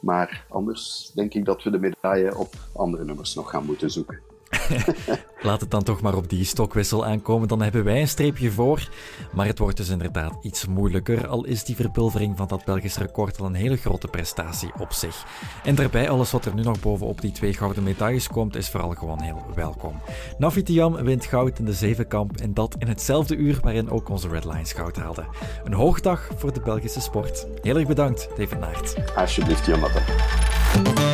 Maar 0.00 0.46
anders 0.48 1.12
denk 1.14 1.34
ik 1.34 1.44
dat 1.44 1.62
we 1.62 1.70
de 1.70 1.78
medaille 1.78 2.36
op 2.36 2.54
andere 2.72 3.04
nummers 3.04 3.34
nog 3.34 3.50
gaan 3.50 3.64
moeten 3.64 3.90
zoeken. 3.90 4.33
Laat 5.44 5.60
het 5.60 5.70
dan 5.70 5.82
toch 5.82 6.00
maar 6.00 6.16
op 6.16 6.28
die 6.28 6.44
stokwissel 6.44 7.04
aankomen, 7.04 7.48
dan 7.48 7.62
hebben 7.62 7.84
wij 7.84 8.00
een 8.00 8.08
streepje 8.08 8.50
voor. 8.50 8.88
Maar 9.32 9.46
het 9.46 9.58
wordt 9.58 9.76
dus 9.76 9.88
inderdaad 9.88 10.36
iets 10.40 10.66
moeilijker, 10.66 11.26
al 11.26 11.44
is 11.44 11.64
die 11.64 11.76
verpulvering 11.76 12.36
van 12.36 12.48
dat 12.48 12.64
Belgisch 12.64 12.96
record 12.96 13.40
al 13.40 13.46
een 13.46 13.54
hele 13.54 13.76
grote 13.76 14.08
prestatie 14.08 14.72
op 14.78 14.92
zich. 14.92 15.26
En 15.64 15.74
daarbij 15.74 16.10
alles 16.10 16.30
wat 16.30 16.44
er 16.44 16.54
nu 16.54 16.62
nog 16.62 16.80
bovenop 16.80 17.20
die 17.20 17.32
twee 17.32 17.54
gouden 17.54 17.82
medailles 17.82 18.28
komt, 18.28 18.56
is 18.56 18.68
vooral 18.68 18.90
gewoon 18.90 19.20
heel 19.20 19.42
welkom. 19.54 20.00
Navitiam 20.38 20.94
wint 20.94 21.24
goud 21.24 21.58
in 21.58 21.64
de 21.64 21.72
zevenkamp 21.72 22.36
en 22.36 22.54
dat 22.54 22.76
in 22.78 22.88
hetzelfde 22.88 23.36
uur 23.36 23.58
waarin 23.62 23.90
ook 23.90 24.08
onze 24.08 24.28
Red 24.28 24.44
Lions 24.44 24.72
goud 24.72 24.96
haalden. 24.96 25.26
Een 25.64 25.72
hoogdag 25.72 26.28
voor 26.36 26.52
de 26.52 26.60
Belgische 26.60 27.00
sport. 27.00 27.46
Heel 27.62 27.76
erg 27.76 27.86
bedankt, 27.86 28.28
David 28.36 28.58
Naert. 28.58 28.94
Alsjeblieft, 29.16 29.66
Jonathan. 29.66 31.13